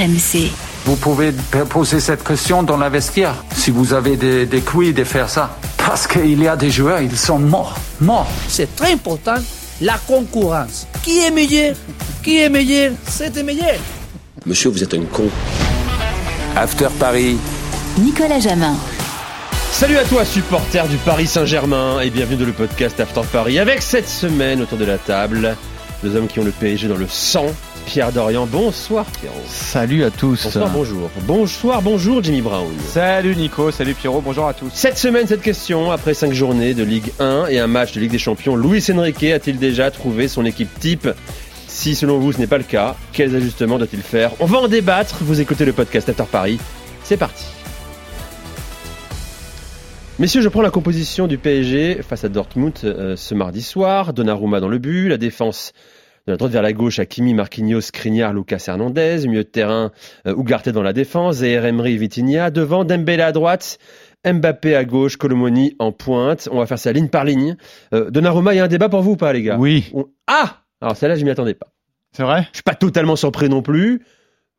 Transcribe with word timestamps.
RMC. 0.00 0.50
Vous 0.86 0.96
pouvez 0.96 1.30
poser 1.68 2.00
cette 2.00 2.24
question 2.24 2.62
dans 2.62 2.78
la 2.78 2.88
vestiaire, 2.88 3.34
si 3.54 3.70
vous 3.70 3.92
avez 3.92 4.16
des, 4.16 4.46
des 4.46 4.60
couilles 4.60 4.94
de 4.94 5.04
faire 5.04 5.28
ça. 5.28 5.58
Parce 5.76 6.06
qu'il 6.06 6.42
y 6.42 6.48
a 6.48 6.56
des 6.56 6.70
joueurs, 6.70 7.02
ils 7.02 7.16
sont 7.18 7.38
morts, 7.38 7.76
morts. 8.00 8.26
C'est 8.48 8.74
très 8.74 8.92
important, 8.92 9.34
la 9.82 9.98
concurrence. 9.98 10.86
Qui 11.02 11.20
est 11.20 11.30
meilleur? 11.30 11.74
Qui 12.22 12.38
est 12.38 12.48
meilleur? 12.48 12.92
C'est 13.06 13.34
le 13.36 13.42
meilleur. 13.42 13.76
Monsieur, 14.46 14.70
vous 14.70 14.82
êtes 14.82 14.94
un 14.94 15.02
con. 15.02 15.28
After 16.56 16.88
Paris. 16.98 17.36
Nicolas 17.98 18.40
Jamin. 18.40 18.76
Salut 19.72 19.98
à 19.98 20.04
toi, 20.04 20.24
supporter 20.24 20.88
du 20.88 20.96
Paris 20.96 21.26
Saint-Germain, 21.26 22.00
et 22.00 22.08
bienvenue 22.08 22.38
dans 22.38 22.46
le 22.46 22.52
podcast 22.52 22.98
After 23.00 23.22
Paris. 23.30 23.58
Avec 23.58 23.82
cette 23.82 24.08
semaine 24.08 24.62
autour 24.62 24.78
de 24.78 24.86
la 24.86 24.96
table, 24.96 25.56
deux 26.02 26.16
hommes 26.16 26.26
qui 26.26 26.40
ont 26.40 26.44
le 26.44 26.52
PSG 26.52 26.88
dans 26.88 26.96
le 26.96 27.06
sang. 27.06 27.46
Pierre 27.90 28.12
Dorian, 28.12 28.46
bonsoir 28.46 29.04
Pierrot. 29.04 29.34
Salut 29.48 30.04
à 30.04 30.12
tous. 30.12 30.44
Bonsoir, 30.44 30.70
bonjour. 30.70 31.10
Bonsoir, 31.22 31.82
bonjour 31.82 32.22
Jimmy 32.22 32.40
Brown. 32.40 32.72
Salut 32.86 33.34
Nico, 33.34 33.72
salut 33.72 33.94
Pierrot, 33.94 34.20
bonjour 34.20 34.46
à 34.46 34.54
tous. 34.54 34.70
Cette 34.72 34.96
semaine, 34.96 35.26
cette 35.26 35.42
question, 35.42 35.90
après 35.90 36.14
cinq 36.14 36.32
journées 36.32 36.72
de 36.72 36.84
Ligue 36.84 37.10
1 37.18 37.46
et 37.48 37.58
un 37.58 37.66
match 37.66 37.92
de 37.92 37.98
Ligue 37.98 38.12
des 38.12 38.18
Champions, 38.18 38.54
Luis 38.54 38.84
Enrique 38.92 39.24
a-t-il 39.24 39.58
déjà 39.58 39.90
trouvé 39.90 40.28
son 40.28 40.44
équipe 40.44 40.68
type? 40.78 41.08
Si 41.66 41.96
selon 41.96 42.20
vous 42.20 42.32
ce 42.32 42.38
n'est 42.38 42.46
pas 42.46 42.58
le 42.58 42.64
cas, 42.64 42.94
quels 43.12 43.34
ajustements 43.34 43.78
doit-il 43.78 44.02
faire? 44.02 44.30
On 44.38 44.46
va 44.46 44.58
en 44.58 44.68
débattre, 44.68 45.16
vous 45.22 45.40
écoutez 45.40 45.64
le 45.64 45.72
podcast 45.72 46.08
After 46.08 46.26
Paris, 46.30 46.60
c'est 47.02 47.16
parti. 47.16 47.44
Messieurs, 50.20 50.42
je 50.42 50.48
prends 50.48 50.62
la 50.62 50.70
composition 50.70 51.26
du 51.26 51.38
PSG 51.38 52.02
face 52.08 52.22
à 52.22 52.28
Dortmund 52.28 52.74
euh, 52.84 53.16
ce 53.16 53.34
mardi 53.34 53.62
soir. 53.62 54.12
Donnarumma 54.12 54.60
dans 54.60 54.68
le 54.68 54.78
but, 54.78 55.08
la 55.08 55.16
défense 55.16 55.72
de 56.26 56.32
la 56.32 56.36
droite 56.36 56.52
vers 56.52 56.62
la 56.62 56.72
gauche, 56.72 56.98
Hakimi, 56.98 57.34
Marquinhos, 57.34 57.80
Skriniar, 57.80 58.32
Lucas 58.32 58.64
Hernandez, 58.68 59.26
milieu 59.26 59.42
de 59.44 59.48
terrain, 59.48 59.90
euh, 60.26 60.34
Ugarte 60.36 60.68
dans 60.68 60.82
la 60.82 60.92
défense, 60.92 61.42
et 61.42 61.52
Emery, 61.52 61.96
Vitinha, 61.96 62.50
devant 62.50 62.84
Dembélé 62.84 63.22
à 63.22 63.32
droite, 63.32 63.78
Mbappé 64.24 64.76
à 64.76 64.84
gauche, 64.84 65.16
Colomoni 65.16 65.74
en 65.78 65.92
pointe. 65.92 66.48
On 66.52 66.58
va 66.58 66.66
faire 66.66 66.78
ça 66.78 66.92
ligne 66.92 67.08
par 67.08 67.24
ligne. 67.24 67.56
Euh, 67.94 68.10
Donnarumma, 68.10 68.52
il 68.54 68.58
y 68.58 68.60
a 68.60 68.64
un 68.64 68.68
débat 68.68 68.88
pour 68.90 69.00
vous 69.00 69.12
ou 69.12 69.16
pas, 69.16 69.32
les 69.32 69.42
gars? 69.42 69.56
Oui. 69.58 69.86
On- 69.94 70.06
Ah 70.26 70.58
Alors 70.82 70.96
celle-là, 70.96 71.16
je 71.16 71.24
m'y 71.24 71.30
attendais 71.30 71.54
pas. 71.54 71.68
C'est 72.12 72.22
vrai? 72.22 72.42
Je 72.52 72.56
suis 72.58 72.62
pas 72.62 72.74
totalement 72.74 73.16
surpris 73.16 73.48
non 73.48 73.62
plus, 73.62 74.02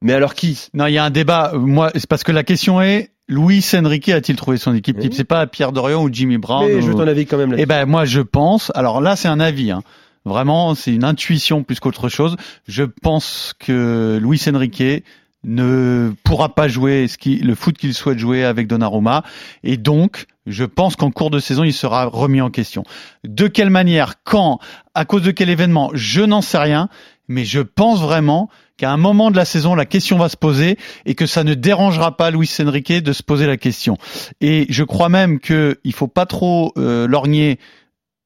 mais 0.01 0.13
alors 0.13 0.33
qui? 0.33 0.67
Non, 0.73 0.87
il 0.87 0.93
y 0.93 0.97
a 0.97 1.03
un 1.03 1.09
débat. 1.11 1.51
Euh, 1.53 1.59
Moi, 1.59 1.91
c'est 1.93 2.07
parce 2.07 2.23
que 2.23 2.31
la 2.31 2.43
question 2.43 2.81
est 2.81 3.11
Luis 3.27 3.63
Enrique 3.75 4.09
a-t-il 4.09 4.35
trouvé 4.35 4.57
son 4.57 4.73
équipe 4.73 4.97
type? 4.97 5.11
Oui. 5.11 5.15
C'est 5.17 5.25
pas 5.25 5.45
Pierre 5.47 5.71
Dorian 5.73 6.01
ou 6.03 6.09
Jimmy 6.11 6.37
Brown. 6.39 6.65
Mais 6.67 6.75
ou- 6.77 6.81
je 6.81 6.87
veux 6.87 6.95
ton 6.95 7.07
avis 7.07 7.25
quand 7.27 7.37
même 7.37 7.51
là 7.51 7.57
Eh 7.59 7.65
ben, 7.67 7.85
moi, 7.85 8.03
je 8.05 8.21
pense. 8.21 8.71
Alors 8.73 8.99
là, 8.99 9.15
c'est 9.15 9.27
un 9.27 9.39
avis. 9.39 9.69
Hein. 9.71 9.83
Vraiment, 10.25 10.75
c'est 10.75 10.93
une 10.93 11.03
intuition 11.03 11.63
plus 11.63 11.79
qu'autre 11.79 12.09
chose. 12.09 12.35
Je 12.67 12.83
pense 12.83 13.53
que 13.57 14.19
Luis 14.21 14.41
Enrique 14.47 15.03
ne 15.43 16.13
pourra 16.23 16.53
pas 16.53 16.67
jouer 16.67 17.07
le 17.25 17.55
foot 17.55 17.77
qu'il 17.77 17.93
souhaite 17.93 18.19
jouer 18.19 18.43
avec 18.43 18.67
Donnarumma. 18.67 19.23
Et 19.63 19.77
donc, 19.77 20.25
je 20.45 20.63
pense 20.63 20.95
qu'en 20.95 21.11
cours 21.11 21.31
de 21.31 21.39
saison, 21.39 21.63
il 21.63 21.73
sera 21.73 22.05
remis 22.05 22.41
en 22.41 22.49
question. 22.49 22.83
De 23.23 23.47
quelle 23.47 23.69
manière, 23.71 24.23
quand, 24.23 24.59
à 24.93 25.05
cause 25.05 25.23
de 25.23 25.31
quel 25.31 25.49
événement, 25.49 25.89
je 25.93 26.21
n'en 26.21 26.41
sais 26.41 26.59
rien. 26.59 26.89
Mais 27.27 27.45
je 27.45 27.61
pense 27.61 28.01
vraiment 28.01 28.49
qu'à 28.77 28.91
un 28.91 28.97
moment 28.97 29.31
de 29.31 29.37
la 29.37 29.45
saison, 29.45 29.73
la 29.73 29.85
question 29.85 30.17
va 30.17 30.27
se 30.27 30.37
poser 30.37 30.77
et 31.05 31.15
que 31.15 31.25
ça 31.25 31.43
ne 31.43 31.53
dérangera 31.53 32.17
pas 32.17 32.29
Luis 32.29 32.51
Enrique 32.59 32.91
de 32.91 33.13
se 33.13 33.23
poser 33.23 33.47
la 33.47 33.57
question. 33.57 33.97
Et 34.41 34.65
je 34.69 34.83
crois 34.83 35.07
même 35.07 35.39
que 35.39 35.79
il 35.83 35.93
faut 35.93 36.07
pas 36.07 36.25
trop 36.25 36.73
euh, 36.77 37.07
lorgner 37.07 37.57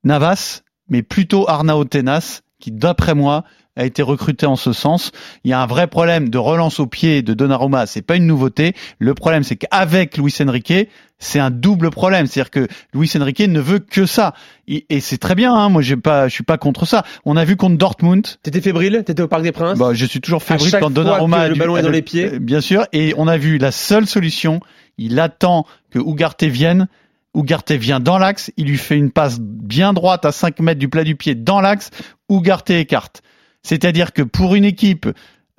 Navas, 0.03 0.61
mais 0.89 1.01
plutôt 1.03 1.49
Arnao 1.49 1.83
Tenas, 1.85 2.41
qui 2.59 2.71
d'après 2.71 3.13
moi 3.15 3.43
a 3.77 3.85
été 3.85 4.01
recruté 4.01 4.45
en 4.45 4.55
ce 4.55 4.71
sens. 4.71 5.11
Il 5.43 5.51
y 5.51 5.53
a 5.53 5.61
un 5.61 5.65
vrai 5.65 5.87
problème 5.87 6.29
de 6.29 6.37
relance 6.37 6.79
au 6.79 6.87
pied 6.87 7.21
de 7.21 7.33
Donnarumma, 7.33 7.85
c'est 7.85 8.01
pas 8.01 8.15
une 8.15 8.25
nouveauté. 8.25 8.73
Le 8.99 9.13
problème, 9.13 9.43
c'est 9.43 9.57
qu'avec 9.57 10.17
Luis 10.17 10.33
Enrique, 10.41 10.87
c'est 11.19 11.39
un 11.39 11.51
double 11.51 11.91
problème. 11.91 12.25
C'est-à-dire 12.25 12.51
que 12.51 12.67
Luis 12.93 13.11
Enrique 13.19 13.41
ne 13.41 13.59
veut 13.59 13.79
que 13.79 14.05
ça. 14.05 14.33
Et, 14.69 14.85
c'est 15.01 15.17
très 15.17 15.35
bien, 15.35 15.53
hein. 15.53 15.67
moi 15.67 15.81
j'ai 15.81 15.97
pas, 15.97 16.29
je 16.29 16.33
suis 16.33 16.43
pas 16.45 16.57
contre 16.57 16.85
ça. 16.85 17.03
On 17.25 17.35
a 17.35 17.43
vu 17.43 17.57
contre 17.57 17.77
Dortmund, 17.77 18.25
T'étais 18.43 18.61
fébrile? 18.61 19.03
T'étais 19.05 19.21
au 19.23 19.27
Parc 19.27 19.43
des 19.43 19.51
Princes? 19.51 19.77
Bah, 19.77 19.89
je 19.93 20.05
suis 20.05 20.21
toujours 20.21 20.41
fébrile 20.41 20.77
quand 20.79 20.89
Donnarumma 20.89 21.39
a 21.39 21.47
le 21.49 21.55
ballon 21.55 21.75
est 21.75 21.81
dans 21.81 21.89
a- 21.89 21.91
les 21.91 22.01
pieds 22.01 22.35
euh, 22.35 22.39
Bien 22.39 22.61
sûr. 22.61 22.85
Et 22.93 23.13
on 23.17 23.27
a 23.27 23.37
vu 23.37 23.57
la 23.57 23.71
seule 23.73 24.07
solution. 24.07 24.61
Il 24.97 25.19
attend 25.19 25.65
que 25.91 25.99
Ugarte 25.99 26.43
vienne. 26.43 26.87
Ugarte 27.35 27.71
vient 27.71 27.99
dans 27.99 28.17
l'axe. 28.17 28.51
Il 28.57 28.67
lui 28.67 28.77
fait 28.77 28.97
une 28.97 29.11
passe 29.11 29.39
bien 29.39 29.93
droite 29.93 30.25
à 30.25 30.31
5 30.31 30.59
mètres 30.59 30.79
du 30.79 30.89
plat 30.89 31.03
du 31.03 31.15
pied 31.15 31.35
dans 31.35 31.61
l'axe. 31.61 31.89
Ugarte 32.29 32.69
écarte. 32.71 33.21
C'est-à-dire 33.63 34.13
que 34.13 34.21
pour 34.21 34.55
une 34.55 34.65
équipe 34.65 35.07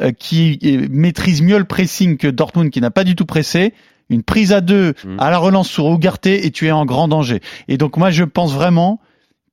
euh, 0.00 0.12
qui 0.12 0.58
euh, 0.64 0.86
maîtrise 0.90 1.42
mieux 1.42 1.58
le 1.58 1.64
pressing 1.64 2.16
que 2.16 2.28
Dortmund, 2.28 2.70
qui 2.70 2.80
n'a 2.80 2.90
pas 2.90 3.04
du 3.04 3.14
tout 3.16 3.26
pressé, 3.26 3.74
une 4.08 4.22
prise 4.22 4.52
à 4.52 4.60
deux 4.60 4.94
Mhm. 5.04 5.16
à 5.18 5.30
la 5.30 5.38
relance 5.38 5.68
sur 5.68 5.92
Ugarte 5.92 6.26
et 6.26 6.50
tu 6.50 6.66
es 6.66 6.70
en 6.70 6.84
grand 6.84 7.08
danger. 7.08 7.40
Et 7.68 7.76
donc 7.76 7.96
moi 7.96 8.10
je 8.10 8.24
pense 8.24 8.52
vraiment 8.52 9.00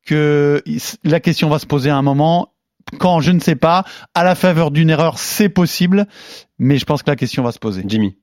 que 0.05 0.61
la 1.03 1.19
question 1.19 1.49
va 1.49 1.59
se 1.59 1.65
poser 1.65 1.89
à 1.89 1.97
un 1.97 2.01
moment 2.01 2.53
quand 2.99 3.21
je 3.21 3.31
ne 3.31 3.39
sais 3.39 3.55
pas, 3.55 3.85
à 4.13 4.23
la 4.23 4.35
faveur 4.35 4.69
d'une 4.69 4.89
erreur, 4.89 5.17
c'est 5.17 5.49
possible, 5.49 6.05
mais 6.59 6.77
je 6.77 6.85
pense 6.85 7.01
que 7.01 7.09
la 7.09 7.15
question 7.15 7.41
va 7.41 7.51
se 7.51 7.59
poser. 7.59 7.83
Jimmy. 7.87 8.17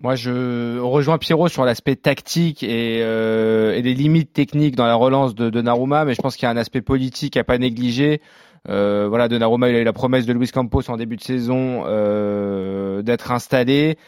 Moi, 0.00 0.14
je 0.14 0.78
rejoins 0.78 1.18
Pierrot 1.18 1.48
sur 1.48 1.64
l'aspect 1.64 1.96
tactique 1.96 2.62
et, 2.62 3.00
euh, 3.02 3.74
et 3.74 3.82
les 3.82 3.94
limites 3.94 4.32
techniques 4.32 4.76
dans 4.76 4.86
la 4.86 4.94
relance 4.94 5.34
de 5.34 5.50
Donnarumma, 5.50 6.04
mais 6.04 6.14
je 6.14 6.22
pense 6.22 6.36
qu'il 6.36 6.44
y 6.44 6.46
a 6.46 6.50
un 6.50 6.56
aspect 6.56 6.82
politique 6.82 7.36
à 7.36 7.42
pas 7.42 7.58
négliger. 7.58 8.20
Euh, 8.68 9.06
voilà, 9.08 9.26
Donnarumma, 9.26 9.70
il 9.70 9.74
a 9.74 9.80
eu 9.80 9.84
la 9.84 9.92
promesse 9.92 10.24
de 10.24 10.32
Luis 10.32 10.50
Campos 10.52 10.88
en 10.88 10.96
début 10.96 11.16
de 11.16 11.22
saison 11.22 11.82
euh, 11.86 13.02
d'être 13.02 13.32
installé. 13.32 13.98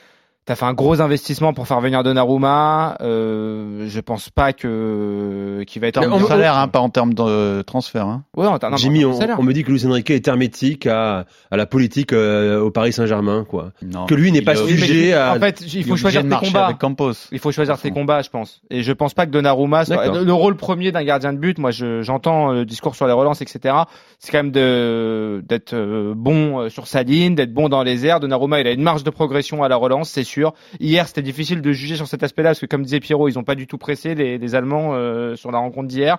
T'as 0.50 0.56
fait 0.56 0.64
un 0.64 0.74
gros 0.74 1.00
investissement 1.00 1.52
pour 1.52 1.68
faire 1.68 1.80
venir 1.80 2.02
Donnarumma. 2.02 2.96
Euh, 3.02 3.84
je 3.86 4.00
pense 4.00 4.30
pas 4.30 4.52
que 4.52 5.62
qu'il 5.64 5.80
va 5.80 5.86
être 5.86 5.98
En 6.04 6.26
salaire, 6.26 6.56
hein, 6.58 6.66
pas 6.66 6.80
en 6.80 6.88
termes 6.88 7.14
de 7.14 7.62
transfert. 7.62 8.06
Hein. 8.08 8.24
Ouais, 8.36 8.48
en 8.48 8.58
termes- 8.58 8.76
Jimmy, 8.76 9.04
on, 9.04 9.12
salaire. 9.12 9.36
on 9.38 9.44
me 9.44 9.52
dit 9.52 9.62
que 9.62 9.70
Luis 9.70 9.86
Enrique 9.86 10.10
est 10.10 10.26
hermétique 10.26 10.88
à, 10.88 11.24
à 11.52 11.56
la 11.56 11.66
politique 11.66 12.12
euh, 12.12 12.58
au 12.60 12.72
Paris 12.72 12.92
Saint-Germain, 12.92 13.44
quoi. 13.48 13.70
Non. 13.80 14.06
Que 14.06 14.14
lui 14.16 14.32
n'est 14.32 14.42
pas 14.42 14.56
sujet 14.56 15.12
à. 15.12 15.34
En 15.34 15.38
fait, 15.38 15.62
il 15.72 15.84
faut 15.84 15.94
choisir 15.94 16.24
marcher 16.24 16.46
combats. 16.48 16.64
avec 16.66 16.78
Campos. 16.78 17.12
Il 17.30 17.38
faut 17.38 17.52
choisir 17.52 17.76
ses 17.78 17.92
combats, 17.92 18.22
je 18.22 18.30
pense. 18.30 18.60
Et 18.70 18.82
je 18.82 18.92
pense 18.92 19.14
pas 19.14 19.26
que 19.26 19.30
Donnarumma, 19.30 19.84
soit- 19.84 20.08
le, 20.08 20.24
le 20.24 20.32
rôle 20.34 20.56
premier 20.56 20.90
d'un 20.90 21.04
gardien 21.04 21.32
de 21.32 21.38
but, 21.38 21.58
moi 21.58 21.70
je- 21.70 22.02
j'entends 22.02 22.50
le 22.50 22.64
discours 22.64 22.96
sur 22.96 23.06
les 23.06 23.12
relances, 23.12 23.40
etc. 23.40 23.72
C'est 24.18 24.32
quand 24.32 24.38
même 24.38 24.50
de 24.50 25.44
d'être 25.48 25.74
euh, 25.74 26.12
bon 26.16 26.58
euh, 26.62 26.68
sur 26.70 26.88
sa 26.88 27.04
ligne, 27.04 27.36
d'être 27.36 27.54
bon 27.54 27.68
dans 27.68 27.84
les 27.84 28.04
airs. 28.04 28.18
Donnarumma, 28.18 28.60
il 28.60 28.66
a 28.66 28.72
une 28.72 28.82
marge 28.82 29.04
de 29.04 29.10
progression 29.10 29.62
à 29.62 29.68
la 29.68 29.76
relance, 29.76 30.10
c'est 30.10 30.24
sûr. 30.24 30.39
Hier, 30.78 31.06
c'était 31.06 31.22
difficile 31.22 31.62
de 31.62 31.72
juger 31.72 31.96
sur 31.96 32.06
cet 32.06 32.22
aspect-là 32.22 32.50
parce 32.50 32.60
que 32.60 32.66
comme 32.66 32.82
disait 32.82 33.00
Pierrot, 33.00 33.28
ils 33.28 33.38
ont 33.38 33.44
pas 33.44 33.54
du 33.54 33.66
tout 33.66 33.78
pressé 33.78 34.14
les, 34.14 34.54
Allemands 34.54 34.94
euh, 34.94 35.36
sur 35.36 35.50
la 35.50 35.58
rencontre 35.58 35.88
d'hier. 35.88 36.18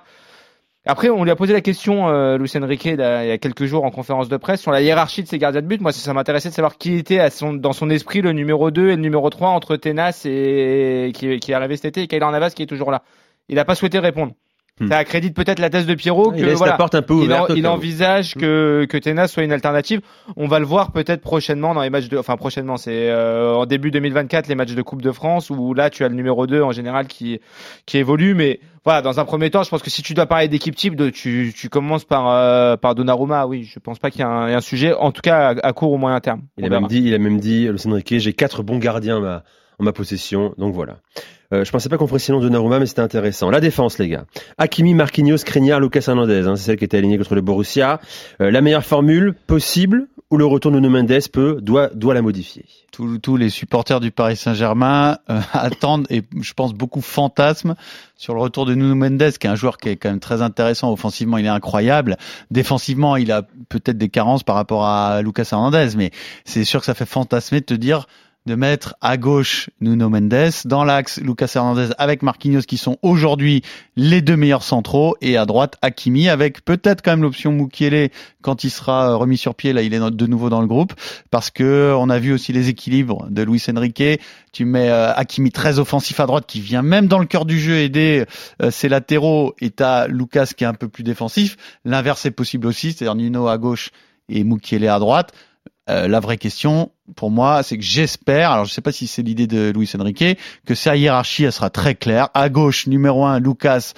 Après, 0.85 1.09
on 1.09 1.23
lui 1.23 1.29
a 1.29 1.35
posé 1.35 1.53
la 1.53 1.61
question, 1.61 2.09
euh, 2.09 2.37
Luis 2.37 2.51
Enrique, 2.55 2.85
il 2.85 2.97
y 2.97 3.01
a 3.01 3.37
quelques 3.37 3.65
jours 3.65 3.83
en 3.83 3.91
conférence 3.91 4.29
de 4.29 4.37
presse, 4.37 4.61
sur 4.61 4.71
la 4.71 4.81
hiérarchie 4.81 5.21
de 5.21 5.27
ses 5.27 5.37
gardiens 5.37 5.61
de 5.61 5.67
but. 5.67 5.79
Moi, 5.79 5.91
ça, 5.91 6.13
m'intéressait 6.13 6.49
de 6.49 6.55
savoir 6.55 6.77
qui 6.77 6.95
était 6.95 7.27
dans 7.53 7.73
son 7.73 7.89
esprit 7.91 8.21
le 8.21 8.31
numéro 8.31 8.71
2 8.71 8.89
et 8.89 8.95
le 8.95 9.01
numéro 9.01 9.29
3 9.29 9.49
entre 9.49 9.75
Tenas 9.75 10.23
et 10.25 11.11
qui, 11.13 11.39
qui 11.39 11.51
est 11.51 11.53
arrivé 11.53 11.75
cet 11.75 11.85
été 11.85 12.01
et 12.01 12.07
Kylian 12.07 12.31
Navas 12.31 12.51
qui 12.51 12.63
est 12.63 12.67
toujours 12.67 12.89
là. 12.89 13.03
Il 13.47 13.55
n'a 13.55 13.65
pas 13.65 13.75
souhaité 13.75 13.99
répondre. 13.99 14.33
Hmm. 14.79 14.87
Ça 14.87 14.97
accrédite 14.97 15.35
peut-être 15.35 15.59
la 15.59 15.69
thèse 15.69 15.85
de 15.85 15.93
Pierrot 15.93 16.31
il 16.33 16.41
que 16.41 16.45
laisse 16.47 16.57
voilà, 16.57 16.71
la 16.73 16.77
porte 16.77 16.95
un 16.95 17.01
peu 17.01 17.23
il, 17.23 17.31
en- 17.33 17.45
il 17.49 17.67
envisage 17.67 18.33
que, 18.35 18.87
que 18.89 18.97
Tenas 18.97 19.27
soit 19.27 19.43
une 19.43 19.51
alternative. 19.51 19.99
On 20.37 20.47
va 20.47 20.59
le 20.59 20.65
voir 20.65 20.91
peut-être 20.91 21.21
prochainement 21.21 21.73
dans 21.75 21.81
les 21.81 21.89
matchs 21.89 22.07
de, 22.07 22.17
enfin 22.17 22.35
prochainement, 22.37 22.77
c'est 22.77 23.09
euh, 23.11 23.53
en 23.53 23.65
début 23.65 23.91
2024 23.91 24.47
les 24.47 24.55
matchs 24.55 24.73
de 24.73 24.81
Coupe 24.81 25.01
de 25.01 25.11
France 25.11 25.49
où 25.49 25.73
là 25.73 25.89
tu 25.89 26.03
as 26.05 26.07
le 26.09 26.15
numéro 26.15 26.47
2 26.47 26.61
en 26.63 26.71
général 26.71 27.07
qui 27.07 27.39
qui 27.85 27.97
évolue. 27.97 28.33
Mais 28.33 28.59
voilà, 28.83 29.01
dans 29.03 29.19
un 29.19 29.25
premier 29.25 29.51
temps, 29.51 29.61
je 29.61 29.69
pense 29.69 29.83
que 29.83 29.89
si 29.91 30.01
tu 30.01 30.13
dois 30.15 30.25
parler 30.25 30.47
d'équipe 30.47 30.75
type, 30.75 30.95
de, 30.95 31.09
tu, 31.11 31.53
tu 31.55 31.69
commences 31.69 32.05
par 32.05 32.29
euh, 32.29 32.77
par 32.77 32.95
Donnarumma. 32.95 33.45
Oui, 33.47 33.65
je 33.65 33.77
pense 33.77 33.99
pas 33.99 34.09
qu'il 34.09 34.21
y 34.21 34.23
ait 34.23 34.27
un, 34.27 34.47
il 34.47 34.49
y 34.51 34.53
ait 34.53 34.55
un 34.55 34.61
sujet, 34.61 34.93
en 34.93 35.11
tout 35.11 35.21
cas 35.21 35.49
à, 35.61 35.67
à 35.67 35.73
court 35.73 35.91
ou 35.91 35.97
moyen 35.97 36.19
terme. 36.21 36.41
Il 36.57 36.65
a 36.65 36.69
même 36.69 36.88
dit, 36.88 37.01
il 37.03 37.13
a 37.13 37.17
même 37.19 37.39
dit, 37.39 37.67
Luis 37.67 37.81
Enrique, 37.85 38.15
j'ai 38.17 38.33
quatre 38.33 38.63
bons 38.63 38.79
gardiens 38.79 39.19
ma, 39.19 39.44
ma 39.81 39.94
possession, 39.94 40.54
donc 40.57 40.74
voilà. 40.74 40.98
Euh, 41.54 41.66
je 41.66 41.72
pensais 41.72 41.89
pas 41.89 41.98
qu'on 41.98 42.07
ferait 42.07 42.19
sinon 42.19 42.39
Donnarumma, 42.39 42.80
mais 42.80 42.86
c'était 42.86 43.01
intéressant. 43.01 43.50
La 43.50 43.60
défense, 43.60 43.98
les 43.98 44.07
gars. 44.07 44.25
Hakimi, 44.57 44.94
Marquinhos, 44.94 45.38
Skriniar, 45.38 45.80
Lucas 45.80 46.06
Hernandez, 46.07 46.48
hein, 46.48 46.56
c'est 46.56 46.63
celle 46.63 46.78
qui 46.78 46.86
était 46.86 46.98
alignée 46.98 47.18
contre 47.18 47.36
le 47.36 47.42
Borussia. 47.42 48.00
Euh, 48.42 48.51
la 48.51 48.62
meilleure 48.62 48.86
formule 48.86 49.33
possible 49.48 50.07
ou 50.30 50.38
le 50.38 50.45
retour 50.45 50.72
de 50.72 50.80
Nuno 50.80 50.89
Mendes 50.89 51.28
peut, 51.33 51.57
doit, 51.62 51.89
doit 51.94 52.13
la 52.13 52.22
modifier? 52.22 52.63
Tous, 52.94 53.19
tous 53.19 53.36
les 53.36 53.50
supporters 53.50 54.00
du 54.00 54.12
Paris 54.12 54.38
Saint-Germain 54.38 55.18
euh, 55.30 55.42
attendent 55.54 56.07
et 56.10 56.24
je 56.39 56.54
pense 56.54 56.74
beaucoup 56.74 57.01
fantasment 57.01 57.75
sur 58.16 58.34
le 58.34 58.39
retour 58.39 58.66
de 58.66 58.74
Nuno 58.74 58.95
Mendes, 58.95 59.34
qui 59.38 59.48
est 59.48 59.50
un 59.50 59.56
joueur 59.56 59.75
qui 59.75 59.89
est 59.89 59.98
quand 59.98 60.10
même 60.10 60.22
très 60.22 60.42
intéressant. 60.42 60.89
Offensivement, 60.94 61.38
il 61.38 61.45
est 61.45 61.50
incroyable. 61.50 62.16
Défensivement, 62.50 63.18
il 63.18 63.30
a 63.30 63.42
peut-être 63.68 63.98
des 63.98 64.10
carences 64.10 64.44
par 64.44 64.56
rapport 64.56 64.86
à 64.86 65.22
Lucas 65.22 65.50
Hernandez, 65.51 65.89
mais 65.98 66.12
c'est 66.45 66.63
sûr 66.63 66.80
que 66.80 66.86
ça 66.86 66.94
fait 66.94 67.06
fantasmer 67.06 67.60
de 67.60 67.66
te 67.66 67.74
dire 67.74 68.07
de 68.47 68.55
mettre 68.55 68.95
à 69.01 69.17
gauche 69.17 69.69
Nuno 69.81 70.09
Mendes, 70.09 70.51
dans 70.65 70.83
l'axe 70.83 71.19
Lucas 71.21 71.51
Hernandez 71.53 71.89
avec 71.99 72.23
Marquinhos 72.23 72.61
qui 72.61 72.77
sont 72.77 72.97
aujourd'hui 73.03 73.61
les 73.95 74.21
deux 74.21 74.35
meilleurs 74.35 74.63
centraux 74.63 75.15
et 75.21 75.38
à 75.38 75.45
droite 75.45 75.77
Hakimi 75.83 76.27
avec 76.27 76.65
peut-être 76.65 77.03
quand 77.03 77.11
même 77.11 77.21
l'option 77.21 77.51
Mukiele 77.51 78.09
quand 78.41 78.63
il 78.63 78.71
sera 78.71 79.13
remis 79.13 79.38
sur 79.38 79.53
pied. 79.53 79.73
Là 79.73 79.83
il 79.83 79.93
est 79.93 79.99
de 79.99 80.25
nouveau 80.25 80.49
dans 80.49 80.61
le 80.61 80.67
groupe 80.67 80.93
parce 81.29 81.51
que 81.51 81.93
on 81.95 82.09
a 82.09 82.17
vu 82.17 82.33
aussi 82.33 82.51
les 82.51 82.69
équilibres 82.69 83.27
de 83.29 83.43
Luis 83.43 83.63
Enrique. 83.69 84.19
Tu 84.51 84.65
mets 84.65 84.89
euh, 84.89 85.13
Hakimi 85.13 85.51
très 85.51 85.77
offensif 85.77 86.19
à 86.19 86.25
droite 86.25 86.45
qui 86.47 86.61
vient 86.61 86.81
même 86.81 87.07
dans 87.07 87.19
le 87.19 87.27
cœur 87.27 87.45
du 87.45 87.59
jeu 87.59 87.77
aider 87.77 88.25
euh, 88.63 88.71
ses 88.71 88.89
latéraux 88.89 89.53
et 89.61 89.69
t'as 89.69 90.07
Lucas 90.07 90.47
qui 90.57 90.63
est 90.63 90.67
un 90.67 90.73
peu 90.73 90.88
plus 90.88 91.03
défensif. 91.03 91.57
L'inverse 91.85 92.25
est 92.25 92.31
possible 92.31 92.65
aussi 92.65 92.93
c'est-à-dire 92.93 93.15
Nuno 93.15 93.47
à 93.47 93.59
gauche 93.59 93.91
et 94.29 94.43
Mukiele 94.43 94.88
à 94.88 94.97
droite 94.97 95.31
euh, 95.89 96.07
la 96.07 96.19
vraie 96.19 96.38
question, 96.38 96.92
pour 97.16 97.31
moi, 97.31 97.63
c'est 97.63 97.78
que 97.78 97.83
j'espère, 97.83 98.51
alors 98.51 98.66
je 98.66 98.72
ne 98.72 98.74
sais 98.74 98.81
pas 98.81 98.92
si 98.92 99.07
c'est 99.07 99.22
l'idée 99.24 99.48
de 99.48 99.72
Luis 99.75 99.89
Enrique, 100.00 100.38
que 100.66 100.75
sa 100.75 100.95
hiérarchie, 100.95 101.44
elle 101.44 101.51
sera 101.51 101.69
très 101.69 101.95
claire. 101.95 102.30
À 102.33 102.50
gauche, 102.50 102.88
numéro 102.88 103.25
un, 103.25 103.39
Lucas, 103.39 103.94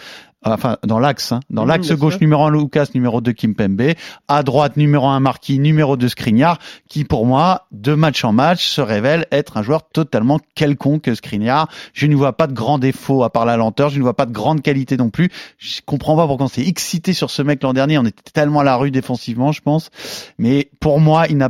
enfin 0.45 0.77
dans 0.85 1.00
l'axe, 1.00 1.31
hein, 1.31 1.39
dans 1.50 1.63
Mhm, 1.63 1.68
l'axe 1.69 1.91
gauche 1.94 2.13
sûr. 2.13 2.21
numéro 2.21 2.44
un 2.45 2.51
Lucas, 2.51 2.88
numéro 2.95 3.21
2 3.21 3.31
Kimpembe, 3.33 3.94
à 4.27 4.44
droite 4.44 4.75
numéro 4.77 5.07
un 5.07 5.19
Marquis, 5.19 5.59
numéro 5.59 5.95
2 5.97 6.07
Skriniar, 6.09 6.57
qui 6.89 7.03
pour 7.06 7.25
moi, 7.25 7.68
de 7.71 7.94
match 7.94 8.24
en 8.24 8.33
match, 8.33 8.65
se 8.65 8.81
révèle 8.81 9.25
être 9.31 9.57
un 9.57 9.63
joueur 9.63 9.88
totalement 9.89 10.39
quelconque 10.56 11.13
Skriniar. 11.15 11.69
Je 11.94 12.07
ne 12.07 12.15
vois 12.15 12.33
pas 12.33 12.47
de 12.47 12.53
grands 12.53 12.79
défauts 12.79 13.24
à 13.24 13.29
part 13.29 13.45
la 13.45 13.56
lenteur, 13.57 13.89
je 13.89 13.97
ne 14.00 14.03
vois 14.03 14.15
pas 14.15 14.25
de 14.25 14.33
grande 14.33 14.62
qualité 14.62 14.97
non 14.97 15.09
plus. 15.09 15.29
Je 15.59 15.79
comprends 15.86 16.15
pas 16.15 16.27
pourquoi 16.27 16.45
on 16.47 16.50
s'est 16.50 16.65
excité 16.68 17.13
sur 17.13 17.29
ce 17.29 17.41
mec 17.41 17.62
l'an 17.63 17.74
dernier, 17.74 17.97
on 17.97 18.06
était 18.06 18.31
tellement 18.33 18.62
à 18.62 18.63
la 18.65 18.75
rue 18.77 18.91
défensivement, 18.91 19.51
je 19.51 19.62
pense. 19.62 19.91
Mais 20.38 20.69
pour 20.79 21.00
moi, 21.00 21.27
il 21.29 21.38
n'a 21.38 21.50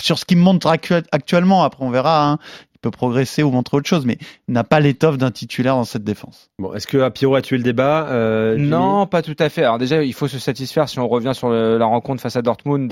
sur 0.00 0.18
ce 0.18 0.24
qu'il 0.24 0.38
me 0.38 0.42
montre 0.42 0.66
actu- 0.68 0.94
actuellement, 1.12 1.62
après 1.64 1.84
on 1.84 1.90
verra, 1.90 2.28
hein, 2.30 2.38
il 2.74 2.78
peut 2.78 2.90
progresser 2.90 3.42
ou 3.42 3.50
montrer 3.50 3.76
autre 3.78 3.88
chose, 3.88 4.04
mais 4.06 4.18
il 4.48 4.52
n'a 4.54 4.62
pas 4.64 4.80
l'étoffe 4.80 5.16
d'un 5.18 5.30
titulaire 5.30 5.74
dans 5.74 5.84
cette 5.84 6.04
défense. 6.04 6.50
Bon, 6.58 6.72
est-ce 6.74 6.86
que 6.86 7.08
Pierrot 7.08 7.34
a 7.36 7.42
tué 7.42 7.56
le 7.56 7.62
débat 7.64 8.06
euh, 8.10 8.56
Jimmy? 8.56 8.68
Non, 8.68 9.06
pas 9.06 9.22
tout 9.22 9.34
à 9.38 9.48
fait. 9.48 9.62
Alors 9.64 9.78
déjà, 9.78 10.02
il 10.02 10.12
faut 10.12 10.28
se 10.28 10.38
satisfaire 10.38 10.88
si 10.88 10.98
on 10.98 11.08
revient 11.08 11.32
sur 11.34 11.48
le- 11.48 11.78
la 11.78 11.86
rencontre 11.86 12.20
face 12.22 12.36
à 12.36 12.42
Dortmund 12.42 12.90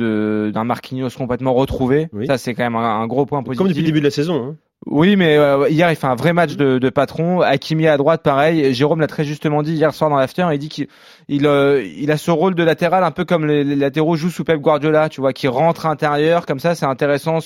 d'un 0.53 0.65
Marquinhos 0.65 1.11
complètement 1.17 1.53
retrouvé. 1.55 2.09
Oui. 2.12 2.27
Ça, 2.27 2.39
c'est 2.39 2.55
quand 2.55 2.65
même 2.65 2.77
un, 2.77 3.01
un 3.03 3.07
gros 3.07 3.27
point 3.27 3.43
positif. 3.43 3.59
Comme 3.59 3.69
depuis 3.69 3.83
le 3.83 3.87
début 3.87 4.00
de 4.00 4.05
la 4.07 4.11
saison. 4.11 4.43
Hein. 4.45 4.57
Oui, 4.87 5.17
mais 5.17 5.39
euh, 5.39 5.67
hier, 5.71 5.91
il 5.91 5.97
fait 5.97 6.07
un 6.07 6.15
vrai 6.15 6.35
match 6.35 6.57
de, 6.57 6.91
patron. 6.91 7.41
Hakimi 7.41 7.87
à 7.87 7.97
droite, 7.97 8.23
pareil. 8.23 8.75
Jérôme 8.75 9.01
l'a 9.01 9.07
très 9.07 9.25
justement 9.25 9.63
dit 9.63 9.73
hier 9.73 9.95
soir 9.95 10.11
dans 10.11 10.17
l'after. 10.17 10.47
Il 10.53 10.59
dit 10.59 10.69
qu'il 10.69 10.89
il, 11.29 11.47
euh, 11.47 11.83
il 11.97 12.11
a 12.11 12.19
ce 12.19 12.31
rôle 12.31 12.55
de 12.55 12.63
latéral 12.63 13.03
un 13.03 13.11
peu 13.11 13.25
comme 13.25 13.47
les, 13.47 13.65
latéraux 13.65 14.17
jouent 14.17 14.31
sous 14.31 14.45
Pep 14.45 14.61
Guardiola, 14.61 15.09
tu 15.09 15.23
vois, 15.23 15.33
qui 15.33 15.49
rentre 15.49 15.87
à 15.87 15.89
l'intérieur. 15.89 16.45
Comme 16.45 16.59
ça, 16.59 16.75
c'est 16.75 16.85
intéressant 16.85 17.39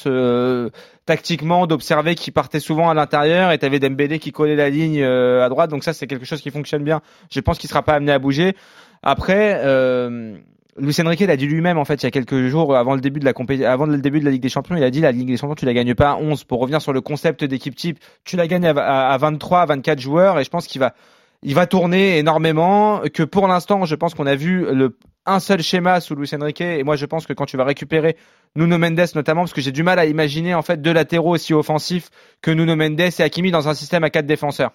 tactiquement 1.07 1.67
d'observer 1.67 2.17
qu'il 2.17 2.33
partait 2.33 2.61
souvent 2.61 2.91
à 2.91 2.95
l'intérieur 2.95 3.53
et 3.53 3.59
t'avais 3.59 3.79
Dembélé 3.79 4.19
qui 4.19 4.33
collait 4.33 4.57
la 4.57 4.69
ligne 4.69 5.01
euh, 5.01 5.45
à 5.45 5.49
droite. 5.49 5.71
Donc 5.71 5.85
ça, 5.85 5.93
c'est 5.93 6.09
quelque 6.09 6.27
chose 6.27 6.43
qui 6.43 6.51
fonctionne 6.51 6.83
bien. 6.83 7.01
Je 7.31 7.41
pense 7.41 7.59
qu'il 7.59 7.71
sera 7.71 7.83
pas 7.83 7.95
amené 7.95 8.13
à 8.13 8.19
bouger. 8.19 8.57
Après, 9.05 9.63
Luis 10.79 10.97
Enrique 11.01 11.21
l'a 11.21 11.37
dit 11.37 11.47
lui-même 11.47 11.79
en 11.79 11.85
fait 11.85 12.03
il 12.03 12.05
y 12.05 12.07
a 12.07 12.11
quelques 12.11 12.47
jours 12.47 12.77
avant 12.77 12.95
le 12.95 13.01
début 13.01 13.21
de 13.21 13.25
la 13.25 13.33
avant 13.71 13.87
le 13.87 13.99
début 13.99 14.21
de 14.21 14.25
la 14.25 14.31
Ligue 14.31 14.43
des 14.43 14.49
Champions, 14.49 14.77
il 14.77 14.85
a 14.85 14.91
dit 14.91 15.01
la 15.01 15.13
Ligue 15.13 15.29
des 15.29 15.37
Champions 15.37 15.55
tu 15.55 15.67
la 15.67 15.75
gagnes 15.75 15.95
pas 15.95 16.11
à 16.13 16.17
11 16.17 16.45
pour 16.45 16.61
revenir 16.61 16.81
sur 16.81 16.93
le 16.93 17.01
concept 17.01 17.45
d'équipe 17.45 17.75
type, 17.75 17.99
tu 18.25 18.37
la 18.37 18.47
gagnes 18.47 18.67
à 18.67 19.17
23, 19.19 19.61
à 19.61 19.67
24 19.67 20.01
joueurs 20.01 20.39
et 20.39 20.45
je 20.45 20.51
pense 20.51 20.67
qu'il 20.67 20.81
va 20.81 20.95
il 21.43 21.55
va 21.55 21.67
tourner 21.67 22.19
énormément 22.19 23.01
que 23.15 23.23
pour 23.23 23.47
l'instant, 23.47 23.85
je 23.85 23.95
pense 23.95 24.15
qu'on 24.15 24.27
a 24.27 24.35
vu 24.35 24.67
le 24.73 24.97
un 25.25 25.41
seul 25.41 25.63
schéma 25.63 26.01
sous 26.01 26.15
Luis 26.15 26.31
Enrique 26.35 26.63
et 26.63 26.83
moi 26.83 26.97
je 26.97 27.05
pense 27.05 27.27
que 27.27 27.35
quand 27.35 27.45
tu 27.45 27.59
vas 27.59 27.65
récupérer 27.65 28.17
Nuno 28.57 28.79
Mendes 28.79 29.15
notamment 29.15 29.43
parce 29.43 29.53
que 29.53 29.61
j'ai 29.61 29.73
du 29.73 29.83
mal 29.83 29.99
à 29.99 30.07
imaginer 30.07 30.55
en 30.55 30.63
fait 30.63 30.81
deux 30.81 30.93
latéraux 30.93 31.35
aussi 31.35 31.53
offensifs 31.53 32.09
que 32.41 32.51
Nuno 32.51 32.77
Mendes 32.77 33.01
et 33.01 33.23
Hakimi 33.23 33.51
dans 33.51 33.69
un 33.69 33.75
système 33.75 34.05
à 34.05 34.11
quatre 34.11 34.27
défenseurs. 34.27 34.73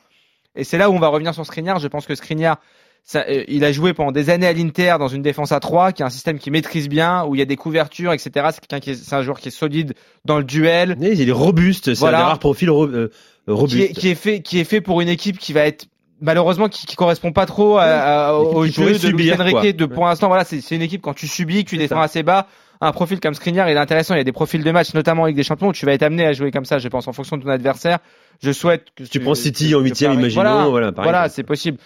Et 0.55 0.63
c'est 0.63 0.77
là 0.77 0.91
où 0.91 0.93
on 0.93 0.99
va 0.99 1.07
revenir 1.07 1.33
sur 1.33 1.43
Skriniar, 1.45 1.79
je 1.79 1.87
pense 1.87 2.05
que 2.05 2.13
Skriniar 2.13 2.59
ça, 3.05 3.25
euh, 3.29 3.43
il 3.47 3.63
a 3.65 3.71
joué 3.71 3.93
pendant 3.93 4.11
des 4.11 4.29
années 4.29 4.47
à 4.47 4.53
l'Inter 4.53 4.95
dans 4.97 5.07
une 5.09 5.21
défense 5.21 5.51
à 5.51 5.59
3, 5.59 5.91
qui 5.91 6.01
est 6.01 6.05
un 6.05 6.09
système 6.09 6.39
qu'il 6.39 6.51
maîtrise 6.53 6.87
bien, 6.87 7.25
où 7.25 7.35
il 7.35 7.39
y 7.39 7.41
a 7.41 7.45
des 7.45 7.57
couvertures, 7.57 8.13
etc. 8.13 8.31
C'est 8.51 8.59
quelqu'un 8.61 8.79
qui 8.79 8.91
est, 8.91 8.95
c'est 8.95 9.15
un 9.15 9.21
joueur 9.21 9.39
qui 9.39 9.49
est 9.49 9.51
solide 9.51 9.93
dans 10.25 10.37
le 10.37 10.43
duel, 10.45 10.95
Oui, 10.99 11.09
Il 11.13 11.27
est 11.27 11.31
robuste, 11.31 11.93
c'est 11.93 11.99
Voilà. 11.99 12.19
un 12.19 12.21
des 12.21 12.25
rares 12.27 12.39
profils 12.39 12.69
ro- 12.69 12.85
euh, 12.87 13.09
qui 13.45 13.51
robustes. 13.51 13.77
est, 13.89 13.93
qui 13.93 14.07
est 14.09 14.15
fait, 14.15 14.41
qui 14.41 14.59
est 14.59 14.63
fait 14.63 14.79
pour 14.81 15.01
une 15.01 15.09
équipe 15.09 15.37
qui 15.37 15.51
va 15.51 15.65
être 15.65 15.85
malheureusement 16.21 16.69
qui, 16.69 16.85
qui 16.85 16.95
correspond 16.95 17.33
pas 17.33 17.45
trop 17.45 17.77
à, 17.77 17.83
à- 17.83 18.33
au 18.35 18.63
qui 18.63 18.71
jeu 18.71 18.83
de 18.85 18.89
Luis 18.91 18.99
subir, 18.99 19.41
Enrique. 19.41 19.51
quoi. 19.59 19.71
De 19.73 19.85
pour 19.85 20.05
l'instant, 20.05 20.27
voilà, 20.29 20.45
c'est 20.45 20.61
c'est 20.61 20.75
une 20.75 20.81
équipe 20.81 21.01
quand 21.01 21.13
tu 21.13 21.27
subis, 21.27 21.65
que 21.65 21.69
tu 21.71 21.77
défends 21.77 21.95
ça. 21.97 22.03
assez 22.03 22.23
bas. 22.23 22.47
Un 22.79 22.91
profil 22.91 23.19
comme 23.21 23.33
Skriniar, 23.33 23.69
il 23.69 23.75
est 23.77 23.79
intéressant. 23.79 24.13
Il 24.13 24.17
y 24.17 24.21
a 24.21 24.25
des 24.25 24.31
profils 24.33 24.61
de 24.63 24.71
match, 24.71 24.93
notamment 24.93 25.23
avec 25.23 25.35
des 25.35 25.43
champions, 25.43 25.67
où 25.69 25.73
tu 25.73 25.85
vas 25.85 25.93
être 25.93 26.03
amené 26.03 26.25
à 26.25 26.33
jouer 26.33 26.51
comme 26.51 26.65
ça. 26.65 26.79
Je 26.79 26.87
pense 26.89 27.07
en 27.07 27.13
fonction 27.13 27.37
de 27.37 27.43
ton 27.43 27.49
adversaire. 27.49 27.99
Je 28.41 28.51
souhaite 28.51 28.87
que 28.95 29.03
Tu 29.03 29.19
prends 29.21 29.35
City 29.35 29.73
en 29.75 29.79
huitième, 29.79 30.13
imaginons, 30.13 30.41
Voilà, 30.43 30.65
voilà, 30.67 30.91
voilà, 30.91 31.29
c'est 31.29 31.43
possible. 31.43 31.77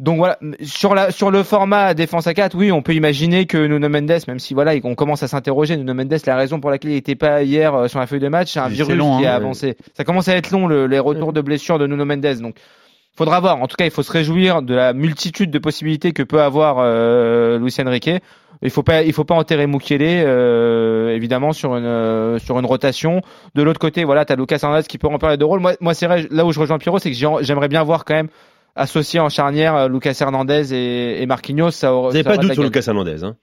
Donc 0.00 0.16
voilà, 0.18 0.38
sur 0.62 0.92
la 0.94 1.12
sur 1.12 1.30
le 1.30 1.44
format 1.44 1.94
défense 1.94 2.26
à 2.26 2.34
4, 2.34 2.56
oui, 2.56 2.72
on 2.72 2.82
peut 2.82 2.94
imaginer 2.94 3.46
que 3.46 3.56
Nuno 3.66 3.88
Mendes, 3.88 4.18
même 4.26 4.40
si 4.40 4.52
voilà, 4.52 4.72
on 4.82 4.96
commence 4.96 5.22
à 5.22 5.28
s'interroger, 5.28 5.76
Nuno 5.76 5.94
Mendes, 5.94 6.16
la 6.26 6.36
raison 6.36 6.58
pour 6.58 6.70
laquelle 6.70 6.90
il 6.90 6.94
n'était 6.94 7.14
pas 7.14 7.42
hier 7.44 7.72
euh, 7.74 7.86
sur 7.88 8.00
la 8.00 8.08
feuille 8.08 8.18
de 8.18 8.26
match, 8.28 8.52
c'est 8.52 8.58
un 8.58 8.64
C'est 8.68 8.74
virus 8.74 8.96
long, 8.96 9.18
qui 9.18 9.24
hein, 9.24 9.28
a 9.30 9.38
ouais. 9.38 9.44
avancé. 9.44 9.76
Ça 9.96 10.02
commence 10.02 10.26
à 10.26 10.34
être 10.36 10.50
long 10.50 10.66
le- 10.66 10.88
les 10.88 10.98
retours 10.98 11.32
de 11.32 11.40
blessures 11.40 11.78
de 11.78 11.86
Nuno 11.86 12.04
Mendes, 12.04 12.40
donc 12.40 12.56
faudra 13.16 13.38
voir. 13.38 13.62
En 13.62 13.68
tout 13.68 13.76
cas, 13.76 13.84
il 13.84 13.92
faut 13.92 14.02
se 14.02 14.10
réjouir 14.10 14.62
de 14.62 14.74
la 14.74 14.94
multitude 14.94 15.52
de 15.52 15.58
possibilités 15.60 16.12
que 16.12 16.24
peut 16.24 16.42
avoir 16.42 16.78
euh, 16.80 17.58
Luis 17.60 17.72
Enrique. 17.78 18.10
Il 18.62 18.70
faut 18.70 18.82
pas, 18.82 19.02
il 19.04 19.12
faut 19.12 19.24
pas 19.24 19.36
enterrer 19.36 19.68
Mukiele, 19.68 20.24
euh, 20.26 21.14
évidemment 21.14 21.52
sur 21.52 21.76
une 21.76 21.84
euh, 21.84 22.38
sur 22.40 22.58
une 22.58 22.66
rotation. 22.66 23.20
De 23.54 23.62
l'autre 23.62 23.78
côté, 23.78 24.02
voilà, 24.02 24.24
t'as 24.24 24.34
Lucas 24.34 24.58
Hernandez 24.60 24.86
qui 24.88 24.98
peut 24.98 25.06
remplir 25.06 25.30
les 25.30 25.36
deux 25.36 25.44
rôles. 25.44 25.60
Moi, 25.60 25.74
moi, 25.80 25.94
c'est 25.94 26.06
vrai, 26.06 26.26
là 26.30 26.44
où 26.44 26.50
je 26.50 26.58
rejoins 26.58 26.78
Pierrot, 26.78 26.98
c'est 26.98 27.10
que 27.10 27.16
j'ai- 27.16 27.28
j'aimerais 27.42 27.68
bien 27.68 27.84
voir 27.84 28.04
quand 28.04 28.14
même 28.14 28.28
associer 28.76 29.20
en 29.20 29.28
charnière 29.28 29.74
euh, 29.74 29.88
Lucas 29.88 30.16
Hernandez 30.20 30.72
et, 30.74 31.22
et 31.22 31.26
Marquinhos. 31.26 31.70
Ça, 31.70 31.92
aura- 31.94 32.08
Vous 32.08 32.14
n'avez 32.14 32.24
pas 32.24 32.36
de 32.36 32.42
doute 32.42 32.52
sur. 32.54 32.62
Lucas 32.62 32.84
Hernandez. 32.86 33.24
Hein? 33.24 33.36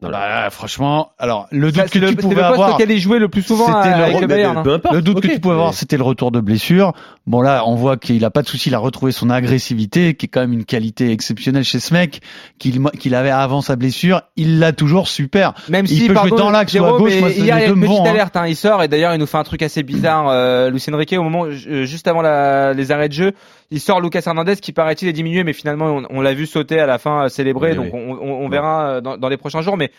Voilà. 0.00 0.18
Bah, 0.44 0.50
franchement, 0.50 1.12
alors 1.18 1.46
le 1.50 1.72
doute 1.72 1.88
que 1.88 1.98
le, 1.98 2.08
tu 2.10 2.16
pouvais 2.16 2.34
le 2.34 2.42
avoir, 2.44 2.78
le 2.78 3.28
plus 3.28 3.40
souvent 3.42 3.66
C'était 3.66 3.78
à- 3.78 3.96
le 3.96 4.02
avec 4.02 4.12
rôle 4.14 4.22
le 4.22 4.28
Mais 4.28 4.34
Bayern. 4.34 4.62
Peu 4.62 4.72
importe. 4.74 4.94
le 4.94 5.00
doute 5.02 5.20
que 5.20 5.28
tu 5.28 5.40
pouvais 5.40 5.54
mais- 5.54 5.60
avoir, 5.60 5.72
c'était 5.74 5.96
le 5.96 6.02
retour 6.02 6.30
de 6.30 6.40
blessure. 6.40 6.92
Bon 7.26 7.40
là, 7.40 7.62
on 7.66 7.74
voit 7.74 7.96
qu'il 7.96 8.22
a 8.24 8.30
pas 8.30 8.42
de 8.42 8.48
souci, 8.48 8.68
il 8.68 8.74
a 8.74 8.78
retrouvé 8.78 9.12
son 9.12 9.30
agressivité, 9.30 10.14
qui 10.14 10.26
est 10.26 10.28
quand 10.28 10.40
même 10.40 10.52
une 10.52 10.64
qualité 10.66 11.10
exceptionnelle 11.10 11.64
chez 11.64 11.80
ce 11.80 11.94
mec, 11.94 12.20
qu'il 12.58 12.82
qu'il 12.98 13.14
avait 13.14 13.30
avant 13.30 13.62
sa 13.62 13.76
blessure. 13.76 14.20
Il 14.36 14.58
l'a 14.58 14.72
toujours 14.72 15.08
super. 15.08 15.54
Même 15.70 15.86
Il 15.88 15.96
si, 15.96 16.08
peut 16.08 16.14
jouer 16.16 16.30
dans 16.32 16.50
l'axe 16.50 16.74
ou 16.74 16.76
à 16.76 16.80
Jérôme, 16.80 16.98
gauche, 16.98 17.12
mais 17.14 17.20
moi, 17.20 17.30
il 17.30 17.46
y 17.46 17.50
a 17.50 17.60
deux 17.60 17.66
une 17.74 17.80
petite 17.80 17.86
vont, 17.88 18.04
hein. 18.04 18.10
alerte, 18.10 18.36
hein. 18.36 18.46
il 18.46 18.56
sort, 18.56 18.82
et 18.82 18.88
d'ailleurs, 18.88 19.14
il 19.14 19.18
nous 19.18 19.26
fait 19.26 19.38
un 19.38 19.44
truc 19.44 19.62
assez 19.62 19.82
bizarre, 19.82 20.28
euh, 20.28 20.68
Luis 20.70 20.84
Enrique, 20.92 21.14
au 21.16 21.22
moment, 21.22 21.46
euh, 21.46 21.84
juste 21.84 22.08
avant 22.08 22.20
la- 22.20 22.74
les 22.74 22.90
arrêts 22.92 23.08
de 23.08 23.14
jeu, 23.14 23.32
il 23.70 23.80
sort 23.80 24.00
Lucas 24.00 24.22
Hernandez, 24.26 24.56
qui 24.56 24.72
paraît-il 24.72 25.08
est 25.08 25.12
diminué, 25.12 25.44
mais 25.44 25.52
finalement, 25.54 25.86
on, 25.86 26.02
on 26.10 26.20
l'a 26.20 26.34
vu 26.34 26.44
sauter 26.46 26.78
à 26.78 26.86
la 26.86 26.98
fin, 26.98 27.24
euh, 27.24 27.28
célébrer, 27.28 27.70
Oui, 27.70 27.76
donc 27.76 27.86
oui. 27.94 28.00
on, 28.06 28.12
on- 28.20 28.44
on 28.44 28.48
verra 28.50 28.86
euh, 28.86 29.00
dans, 29.00 29.16
dans 29.16 29.28
les 29.28 29.36
prochains 29.38 29.62
jours, 29.62 29.76
mais 29.78 29.90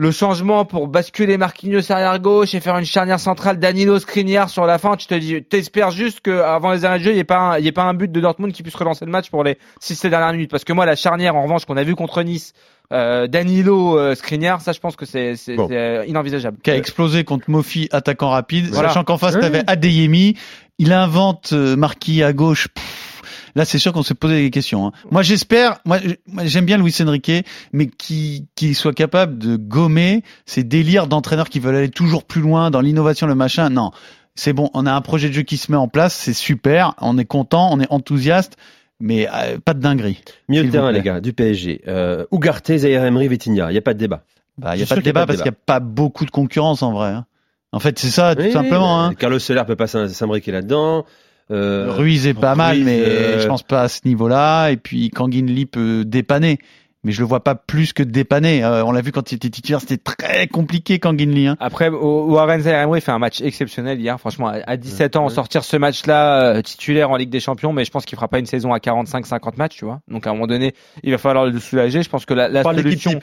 le 0.00 0.12
changement 0.12 0.64
pour 0.64 0.86
basculer 0.86 1.36
Marquinhos 1.38 1.90
arrière 1.90 2.20
gauche 2.20 2.54
et 2.54 2.60
faire 2.60 2.78
une 2.78 2.84
charnière 2.84 3.18
centrale 3.18 3.58
Danilo 3.58 3.98
Skriniar 3.98 4.48
sur 4.48 4.64
la 4.64 4.78
fin, 4.78 4.94
tu 4.96 5.08
te 5.08 5.14
dis, 5.14 5.42
t'espères 5.42 5.90
juste 5.90 6.20
que 6.20 6.30
avant 6.40 6.70
les 6.70 6.84
arrêts 6.84 7.00
de 7.00 7.04
jeu, 7.04 7.10
il 7.10 7.14
n'y 7.14 7.18
ait 7.20 7.24
pas 7.24 7.38
un, 7.38 7.58
il 7.58 7.64
y 7.64 7.68
ait 7.68 7.72
pas 7.72 7.82
un 7.82 7.94
but 7.94 8.10
de 8.12 8.20
Dortmund 8.20 8.52
qui 8.52 8.62
puisse 8.62 8.76
relancer 8.76 9.04
le 9.04 9.10
match 9.10 9.28
pour 9.28 9.42
les 9.42 9.58
6 9.80 10.02
dernières 10.02 10.32
minutes. 10.32 10.52
Parce 10.52 10.62
que 10.62 10.72
moi, 10.72 10.86
la 10.86 10.94
charnière, 10.94 11.34
en 11.34 11.42
revanche, 11.42 11.64
qu'on 11.64 11.76
a 11.76 11.82
vu 11.82 11.96
contre 11.96 12.22
Nice, 12.22 12.52
euh, 12.92 13.26
Danilo, 13.26 13.98
euh, 13.98 14.14
Skriniar, 14.14 14.60
ça, 14.60 14.70
je 14.70 14.78
pense 14.78 14.94
que 14.94 15.04
c'est, 15.04 15.34
Bon. 15.56 15.68
euh, 15.72 16.04
inenvisageable. 16.06 16.58
qui 16.62 16.70
a 16.70 16.76
explosé 16.76 17.24
contre 17.24 17.50
Mofi, 17.50 17.88
attaquant 17.90 18.28
rapide, 18.30 18.68
Voilà. 18.70 18.90
sachant 18.90 19.02
qu'en 19.02 19.18
face, 19.18 19.34
t'avais 19.38 19.64
Adeyemi, 19.66 20.36
il 20.78 20.92
invente 20.92 21.50
euh, 21.52 21.74
Marquis 21.74 22.22
à 22.22 22.32
gauche. 22.32 22.68
Pff, 22.68 23.07
là, 23.58 23.64
c'est 23.66 23.78
sûr 23.78 23.92
qu'on 23.92 24.02
s'est 24.02 24.14
posé 24.14 24.40
des 24.40 24.50
questions. 24.50 24.86
hein. 24.86 24.92
Moi, 25.10 25.20
j'espère, 25.22 25.80
moi, 25.84 25.98
j'aime 26.44 26.64
bien 26.64 26.78
Luis 26.78 26.94
Enrique, 27.02 27.44
mais 27.72 27.86
qui 27.88 28.46
qui 28.54 28.74
soit 28.74 28.94
capable 28.94 29.36
de 29.38 29.56
gommer 29.56 30.22
ces 30.46 30.64
délires 30.64 31.06
d'entraîneurs 31.06 31.50
qui 31.50 31.60
veulent 31.60 31.76
aller 31.76 31.90
toujours 31.90 32.24
plus 32.24 32.40
loin 32.40 32.70
dans 32.70 32.80
l'innovation, 32.80 33.26
le 33.26 33.34
machin. 33.34 33.68
Non, 33.68 33.90
c'est 34.34 34.52
bon, 34.54 34.70
on 34.72 34.86
a 34.86 34.92
un 34.92 35.00
projet 35.02 35.28
de 35.28 35.34
jeu 35.34 35.42
qui 35.42 35.56
se 35.58 35.70
met 35.70 35.76
en 35.76 35.88
place, 35.88 36.14
c'est 36.14 36.32
super, 36.32 36.94
on 37.00 37.18
est 37.18 37.24
content, 37.26 37.68
on 37.72 37.80
est 37.80 37.90
enthousiaste, 37.90 38.56
mais 39.00 39.28
euh, 39.34 39.58
pas 39.64 39.74
de 39.74 39.80
dinguerie. 39.80 40.22
Milieu 40.48 40.64
de 40.64 40.70
terrain, 40.70 40.90
les 40.92 41.02
gars, 41.02 41.20
du 41.20 41.32
PSG. 41.32 41.82
Euh, 41.88 42.24
Ugarte, 42.32 42.76
Zaire 42.76 43.04
Emery, 43.04 43.28
Vitinha. 43.28 43.68
Il 43.70 43.72
n'y 43.72 43.78
a 43.78 43.82
pas 43.82 43.94
de 43.94 43.98
débat. 43.98 44.22
Bah, 44.56 44.74
il 44.74 44.80
y 44.82 44.84
Je 44.84 44.84
a 44.84 44.88
pas 44.88 44.94
de 44.96 45.00
qu'il 45.00 45.04
débat 45.04 45.26
parce 45.26 45.38
qu'il 45.42 45.50
n'y 45.50 45.56
a 45.56 45.60
pas 45.66 45.78
beaucoup 45.80 46.24
de 46.24 46.30
concurrence 46.30 46.82
en 46.82 46.92
vrai. 46.92 47.10
hein. 47.10 47.26
En 47.70 47.80
fait, 47.80 47.98
c'est 47.98 48.08
ça, 48.08 48.34
tout 48.34 48.42
Oui, 48.42 48.50
simplement. 48.52 49.04
Hein. 49.04 49.14
Carlos 49.14 49.38
Soler 49.38 49.62
peut 49.66 49.76
pas 49.76 49.86
s'im- 49.86 50.08
s'imbriquer 50.08 50.52
là-dedans. 50.52 51.04
Euh, 51.50 51.86
Ruiz 51.90 52.26
est 52.26 52.34
pas 52.34 52.54
mal, 52.54 52.78
mais 52.84 53.00
euh, 53.00 53.40
je 53.40 53.46
pense 53.46 53.62
pas 53.62 53.82
à 53.82 53.88
ce 53.88 54.00
niveau-là. 54.04 54.68
Et 54.70 54.76
puis 54.76 55.10
Kangin 55.10 55.46
Lee 55.46 55.64
peut 55.66 56.04
dépanner, 56.04 56.58
mais 57.04 57.12
je 57.12 57.20
le 57.20 57.26
vois 57.26 57.42
pas 57.42 57.54
plus 57.54 57.92
que 57.94 58.02
dépanner. 58.02 58.62
Euh, 58.62 58.84
on 58.84 58.92
l'a 58.92 59.00
vu 59.00 59.12
quand 59.12 59.32
il 59.32 59.36
était 59.36 59.48
titulaire, 59.48 59.80
c'était 59.80 59.96
très 59.96 60.46
compliqué 60.46 60.98
Kangin 60.98 61.30
Lee. 61.30 61.46
Hein. 61.46 61.56
Après, 61.60 61.88
Warren 61.88 62.60
Zaire 62.60 62.86
fait 63.00 63.12
un 63.12 63.18
match 63.18 63.40
exceptionnel 63.40 63.98
hier. 64.00 64.18
Franchement, 64.20 64.48
à- 64.48 64.60
à 64.66 64.76
17 64.76 65.16
ans, 65.16 65.28
Ouais. 65.28 65.32
sortir 65.32 65.64
ce 65.64 65.76
match-là 65.78 66.56
euh, 66.56 66.60
titulaire 66.62 67.10
en 67.10 67.16
Ligue 67.16 67.30
des 67.30 67.40
Champions, 67.40 67.72
mais 67.72 67.84
je 67.84 67.90
pense 67.90 68.04
qu'il 68.04 68.16
fera 68.16 68.28
pas 68.28 68.38
une 68.40 68.46
saison 68.46 68.72
à 68.74 68.78
45-50 68.78 69.56
matchs, 69.56 69.76
tu 69.76 69.84
vois. 69.86 70.00
Donc 70.08 70.26
à 70.26 70.30
un 70.30 70.32
moment 70.34 70.46
donné, 70.46 70.74
il 71.02 71.10
va 71.12 71.18
falloir 71.18 71.46
le 71.46 71.58
soulager. 71.58 72.02
Je 72.02 72.10
pense 72.10 72.26
que 72.26 72.34
la, 72.34 72.62
solution, 72.62 73.20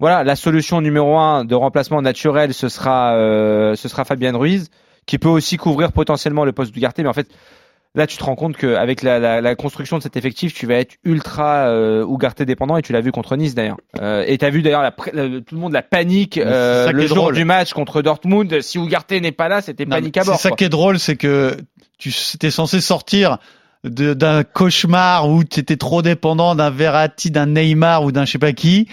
voilà, 0.00 0.24
la 0.24 0.36
solution 0.36 0.80
numéro 0.80 1.16
un 1.16 1.44
de 1.44 1.54
remplacement 1.54 2.02
naturel, 2.02 2.54
ce 2.54 2.68
sera, 2.68 3.14
euh, 3.14 3.74
ce 3.76 3.88
sera 3.88 4.04
Fabien 4.04 4.36
Ruiz, 4.36 4.68
qui 5.06 5.18
peut 5.18 5.28
aussi 5.28 5.56
couvrir 5.56 5.92
potentiellement 5.92 6.44
le 6.44 6.52
poste 6.52 6.74
d'Ougarté, 6.74 7.02
mais 7.02 7.08
en 7.08 7.12
fait, 7.14 7.28
là, 7.94 8.06
tu 8.06 8.16
te 8.18 8.24
rends 8.24 8.34
compte 8.34 8.56
qu'avec 8.56 9.02
la, 9.02 9.18
la, 9.18 9.40
la 9.40 9.54
construction 9.54 9.96
de 9.98 10.02
cet 10.02 10.16
effectif, 10.16 10.52
tu 10.52 10.66
vas 10.66 10.74
être 10.74 10.96
ultra 11.04 11.68
euh, 11.68 12.04
Ougarté 12.04 12.44
dépendant, 12.44 12.76
et 12.76 12.82
tu 12.82 12.92
l'as 12.92 13.00
vu 13.00 13.12
contre 13.12 13.36
Nice 13.36 13.54
d'ailleurs. 13.54 13.78
Euh, 14.00 14.24
et 14.26 14.36
tu 14.36 14.44
as 14.44 14.50
vu 14.50 14.62
d'ailleurs 14.62 14.94
tout 14.96 15.54
le 15.54 15.58
monde 15.60 15.72
la 15.72 15.82
panique 15.82 16.36
euh, 16.38 16.90
le 16.92 17.06
jour 17.06 17.16
drôle. 17.16 17.34
du 17.34 17.44
match 17.44 17.72
contre 17.72 18.02
Dortmund. 18.02 18.60
Si 18.60 18.78
Ougarté 18.78 19.20
n'est 19.20 19.32
pas 19.32 19.48
là, 19.48 19.62
c'était 19.62 19.86
panique 19.86 20.16
à 20.18 20.24
bord. 20.24 20.36
C'est 20.36 20.48
ça 20.50 20.54
qui 20.54 20.64
est 20.64 20.68
drôle, 20.68 20.98
c'est 20.98 21.16
que 21.16 21.56
tu 21.98 22.12
étais 22.34 22.50
censé 22.50 22.80
sortir 22.82 23.38
de- 23.84 24.12
d'un 24.14 24.42
cauchemar 24.44 25.30
où 25.30 25.44
tu 25.44 25.60
étais 25.60 25.76
trop 25.76 26.02
dépendant 26.02 26.54
d'un 26.54 26.70
Verratti, 26.70 27.30
d'un 27.30 27.46
Neymar 27.46 28.02
ou 28.04 28.12
d'un 28.12 28.24
je 28.24 28.32
sais 28.32 28.38
pas 28.38 28.52
qui. 28.52 28.88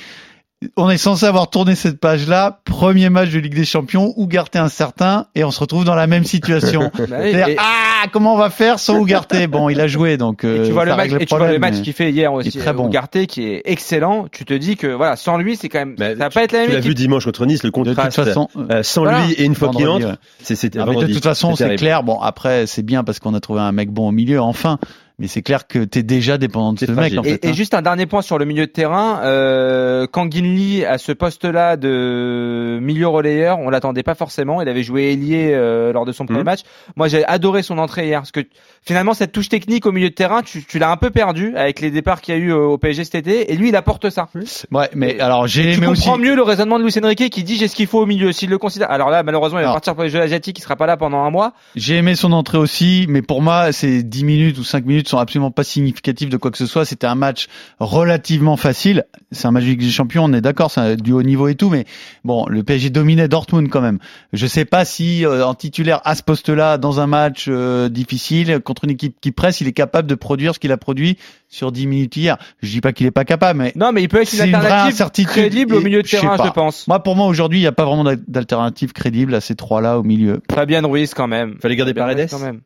On 0.77 0.89
est 0.89 0.97
censé 0.97 1.25
avoir 1.25 1.49
tourné 1.49 1.75
cette 1.75 1.99
page-là, 1.99 2.59
premier 2.65 3.09
match 3.09 3.29
de 3.31 3.39
Ligue 3.39 3.55
des 3.55 3.65
Champions, 3.65 4.13
Ougarté 4.17 4.59
incertain, 4.59 5.27
et 5.35 5.43
on 5.43 5.51
se 5.51 5.59
retrouve 5.59 5.85
dans 5.85 5.95
la 5.95 6.07
même 6.07 6.23
situation. 6.23 6.91
Bah 7.09 7.27
et- 7.27 7.55
ah, 7.57 8.07
comment 8.11 8.33
on 8.33 8.37
va 8.37 8.49
faire 8.49 8.79
sans 8.79 8.97
Ougarté 8.97 9.47
Bon, 9.47 9.69
il 9.69 9.79
a 9.81 9.87
joué, 9.87 10.17
donc 10.17 10.43
Et 10.43 10.47
euh, 10.47 10.65
tu 10.65 10.71
vois 10.71 10.85
le 10.85 10.91
match, 10.91 10.99
règle 11.11 11.21
et 11.23 11.25
tu 11.25 11.35
vois 11.35 11.51
le 11.51 11.59
match 11.59 11.81
qu'il 11.81 11.93
fait 11.93 12.11
hier 12.11 12.31
aussi, 12.33 12.57
très 12.57 12.73
bon. 12.73 12.85
Ougarté, 12.87 13.27
qui 13.27 13.43
est 13.47 13.61
excellent. 13.65 14.27
Tu 14.31 14.45
te 14.45 14.53
dis 14.53 14.75
que 14.77 14.87
voilà, 14.87 15.15
sans 15.15 15.37
lui, 15.37 15.55
c'est 15.55 15.69
quand 15.69 15.79
même, 15.79 15.95
Mais 15.99 16.09
ça 16.15 16.15
va 16.25 16.29
pas 16.29 16.43
être 16.43 16.51
la 16.51 16.61
Tu 16.63 16.67
même 16.67 16.75
l'as 16.75 16.81
vu 16.81 16.93
dimanche 16.93 17.25
contre 17.25 17.45
Nice, 17.45 17.63
le 17.63 17.69
De 17.69 17.75
toute 17.75 17.95
contraste 17.95 18.23
façon, 18.23 18.47
euh, 18.69 18.83
sans 18.83 19.03
Voilà. 19.03 19.25
lui 19.25 19.33
et 19.33 19.43
une 19.43 19.55
fois 19.55 19.69
qu'il 19.69 19.87
entre, 19.87 20.05
ouais. 20.07 20.13
c'est 20.41 20.55
c'était 20.55 20.79
Ah, 20.79 20.85
de 20.85 21.13
toute 21.13 21.23
façon, 21.23 21.55
c'est 21.55 21.75
clair. 21.75 22.03
Bon, 22.03 22.19
après, 22.19 22.67
c'est 22.67 22.83
bien 22.83 23.03
parce 23.03 23.19
qu'on 23.19 23.33
a 23.33 23.39
trouvé 23.39 23.61
un 23.61 23.71
mec 23.71 23.89
bon 23.91 24.07
au 24.07 24.11
milieu, 24.11 24.41
enfin. 24.41 24.79
Mais 25.19 25.27
c'est 25.27 25.43
clair 25.43 25.67
que 25.67 25.83
t'es 25.83 26.01
déjà 26.01 26.39
dépendant 26.39 26.73
de 26.73 26.79
ce 26.79 26.91
mec, 26.91 27.15
en 27.17 27.21
Et, 27.23 27.33
fait. 27.33 27.45
et 27.45 27.49
hein. 27.49 27.53
juste 27.53 27.75
un 27.75 27.83
dernier 27.83 28.07
point 28.07 28.23
sur 28.23 28.39
le 28.39 28.45
milieu 28.45 28.65
de 28.65 28.71
terrain, 28.71 29.21
euh, 29.23 30.07
Kangin 30.07 30.41
Lee 30.43 30.83
à 30.85 30.97
ce 30.97 31.11
poste-là 31.11 31.77
de 31.77 32.79
milieu 32.81 33.07
relayeur, 33.07 33.59
on 33.59 33.69
l'attendait 33.69 34.01
pas 34.03 34.15
forcément. 34.15 34.61
Il 34.61 34.67
avait 34.69 34.81
joué 34.83 35.11
ailier 35.13 35.51
euh, 35.53 35.93
lors 35.93 36.05
de 36.05 36.11
son 36.11 36.25
premier 36.25 36.39
Mhm. 36.39 36.45
match. 36.45 36.61
Moi, 36.95 37.07
j'ai 37.09 37.23
adoré 37.25 37.61
son 37.61 37.77
entrée 37.77 38.07
hier 38.07 38.19
parce 38.21 38.31
que 38.31 38.41
finalement 38.85 39.13
cette 39.13 39.31
touche 39.31 39.49
technique 39.49 39.85
au 39.85 39.91
milieu 39.91 40.09
de 40.09 40.13
terrain, 40.13 40.41
tu, 40.41 40.63
tu 40.63 40.79
l'as 40.79 40.91
un 40.91 40.97
peu 40.97 41.09
perdu 41.09 41.55
avec 41.55 41.79
les 41.79 41.91
départs 41.91 42.21
qu'il 42.21 42.35
y 42.35 42.37
a 42.37 42.39
eu 42.39 42.51
euh, 42.51 42.57
au 42.57 42.77
PSG 42.77 43.03
cet 43.03 43.15
été. 43.15 43.51
Et 43.51 43.55
lui, 43.55 43.69
il 43.69 43.75
apporte 43.75 44.09
ça. 44.09 44.27
Ouais, 44.71 44.89
mais 44.93 45.19
alors 45.19 45.47
j'ai 45.47 45.73
aimé 45.73 45.87
aussi. 45.87 46.03
comprends 46.03 46.17
mieux 46.17 46.35
le 46.35 46.43
raisonnement 46.43 46.79
de 46.79 46.83
Luis 46.83 46.93
Enrique 47.01 47.29
qui 47.29 47.43
dit 47.43 47.57
j'ai 47.57 47.67
ce 47.67 47.75
qu'il 47.75 47.87
faut 47.87 47.99
au 47.99 48.05
milieu. 48.05 48.31
S'il 48.31 48.49
le 48.49 48.57
considère. 48.57 48.91
Alors 48.91 49.09
là, 49.09 49.23
malheureusement, 49.23 49.59
il 49.59 49.63
va 49.63 49.69
Alors. 49.69 49.75
partir 49.75 49.95
pour 49.95 50.03
les 50.03 50.09
Jeux 50.09 50.21
asiatiques. 50.21 50.59
Il 50.59 50.61
sera 50.61 50.75
pas 50.75 50.85
là 50.85 50.97
pendant 50.97 51.23
un 51.23 51.29
mois. 51.29 51.53
J'ai 51.75 51.95
aimé 51.95 52.15
son 52.15 52.31
entrée 52.31 52.57
aussi, 52.57 53.05
mais 53.09 53.21
pour 53.21 53.41
moi, 53.41 53.71
ces 53.71 54.03
10 54.03 54.23
minutes 54.23 54.57
ou 54.57 54.63
5 54.63 54.85
minutes 54.85 55.07
sont 55.07 55.17
absolument 55.17 55.51
pas 55.51 55.63
significatives 55.63 56.29
de 56.29 56.37
quoi 56.37 56.51
que 56.51 56.57
ce 56.57 56.65
soit. 56.65 56.85
C'était 56.85 57.07
un 57.07 57.15
match 57.15 57.47
relativement 57.79 58.57
facile. 58.57 59.05
C'est 59.31 59.47
un 59.47 59.51
match 59.51 59.63
de 59.63 59.69
Ligue 59.69 59.81
des 59.81 59.89
Champions, 59.89 60.25
on 60.25 60.33
est 60.33 60.41
d'accord, 60.41 60.71
c'est 60.71 60.95
du 60.97 61.11
haut 61.11 61.23
niveau 61.23 61.47
et 61.47 61.55
tout, 61.55 61.69
mais 61.69 61.85
bon, 62.23 62.45
le 62.47 62.63
PSG 62.63 62.89
dominait 62.89 63.27
Dortmund 63.27 63.69
quand 63.69 63.81
même. 63.81 63.99
Je 64.31 64.45
sais 64.45 64.65
pas 64.65 64.85
si 64.85 65.25
euh, 65.25 65.45
en 65.45 65.55
titulaire 65.55 66.01
à 66.05 66.15
ce 66.15 66.23
poste-là, 66.23 66.77
dans 66.77 66.99
un 66.99 67.07
match 67.07 67.45
euh, 67.47 67.89
difficile 67.89 68.59
contre 68.73 68.85
une 68.85 68.91
équipe 68.91 69.15
qui 69.21 69.31
presse, 69.31 69.61
il 69.61 69.67
est 69.67 69.71
capable 69.73 70.07
de 70.07 70.15
produire 70.15 70.55
ce 70.55 70.59
qu'il 70.59 70.71
a 70.71 70.77
produit 70.77 71.17
sur 71.47 71.71
10 71.71 71.85
minutes 71.85 72.17
hier. 72.17 72.37
Je 72.61 72.71
dis 72.71 72.81
pas 72.81 72.91
qu'il 72.91 73.05
est 73.05 73.11
pas 73.11 73.23
capable, 73.25 73.59
mais 73.59 73.71
Non, 73.75 73.91
mais 73.91 74.01
il 74.01 74.09
peut 74.09 74.21
être 74.21 74.33
une 74.33 74.47
une 74.47 74.55
alternative 74.55 74.93
incertitude. 74.93 75.29
crédible 75.31 75.75
au 75.75 75.81
milieu 75.81 76.01
de 76.01 76.07
terrain, 76.07 76.35
je 76.43 76.49
pense. 76.49 76.87
moi 76.87 77.01
pour 77.03 77.15
moi 77.15 77.27
aujourd'hui, 77.27 77.59
il 77.59 77.61
n'y 77.61 77.67
a 77.67 77.71
pas 77.71 77.85
vraiment 77.85 78.03
d'al- 78.03 78.23
d'alternative 78.27 78.91
crédible 78.93 79.35
à 79.35 79.41
ces 79.41 79.55
trois-là 79.55 79.99
au 79.99 80.03
milieu. 80.03 80.41
Fabien 80.51 80.81
Ruiz 80.85 81.13
quand 81.13 81.27
même. 81.27 81.57
Fallait 81.61 81.75
garder 81.75 81.91
Fabien 81.93 82.05
Ruiz 82.05 82.15
Paredes. 82.15 82.29
quand 82.31 82.39
même. 82.45 82.61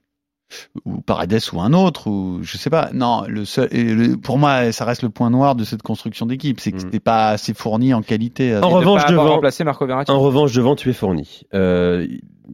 ou 0.85 1.01
Paredes 1.01 1.41
ou 1.51 1.59
un 1.59 1.73
autre 1.73 2.07
ou 2.09 2.39
je 2.41 2.55
sais 2.57 2.69
pas 2.69 2.89
non 2.93 3.23
le 3.27 3.43
seul 3.43 3.67
le- 3.73 4.15
pour 4.15 4.37
moi 4.37 4.71
ça 4.71 4.85
reste 4.85 5.01
le 5.03 5.09
point 5.09 5.29
noir 5.29 5.55
de 5.55 5.65
cette 5.65 5.81
construction 5.81 6.25
d'équipe 6.25 6.61
c'est 6.61 6.71
que 6.71 6.77
Mm. 6.77 6.79
c'était 6.79 6.99
pas 7.01 7.27
assez 7.31 7.53
fourni 7.53 7.93
en 7.93 8.01
qualité 8.01 8.55
En 8.55 8.59
Et 8.59 8.61
de 8.61 8.65
revanche, 8.65 9.01
avoir 9.03 9.39
devant- 9.41 9.65
Marco 9.65 9.85
Verratti. 9.85 10.09
En 10.09 10.19
revanche, 10.21 10.53
devant, 10.53 10.77
tu 10.77 10.89
es 10.89 10.93
fourni. 10.93 11.41
Euh, 11.53 12.07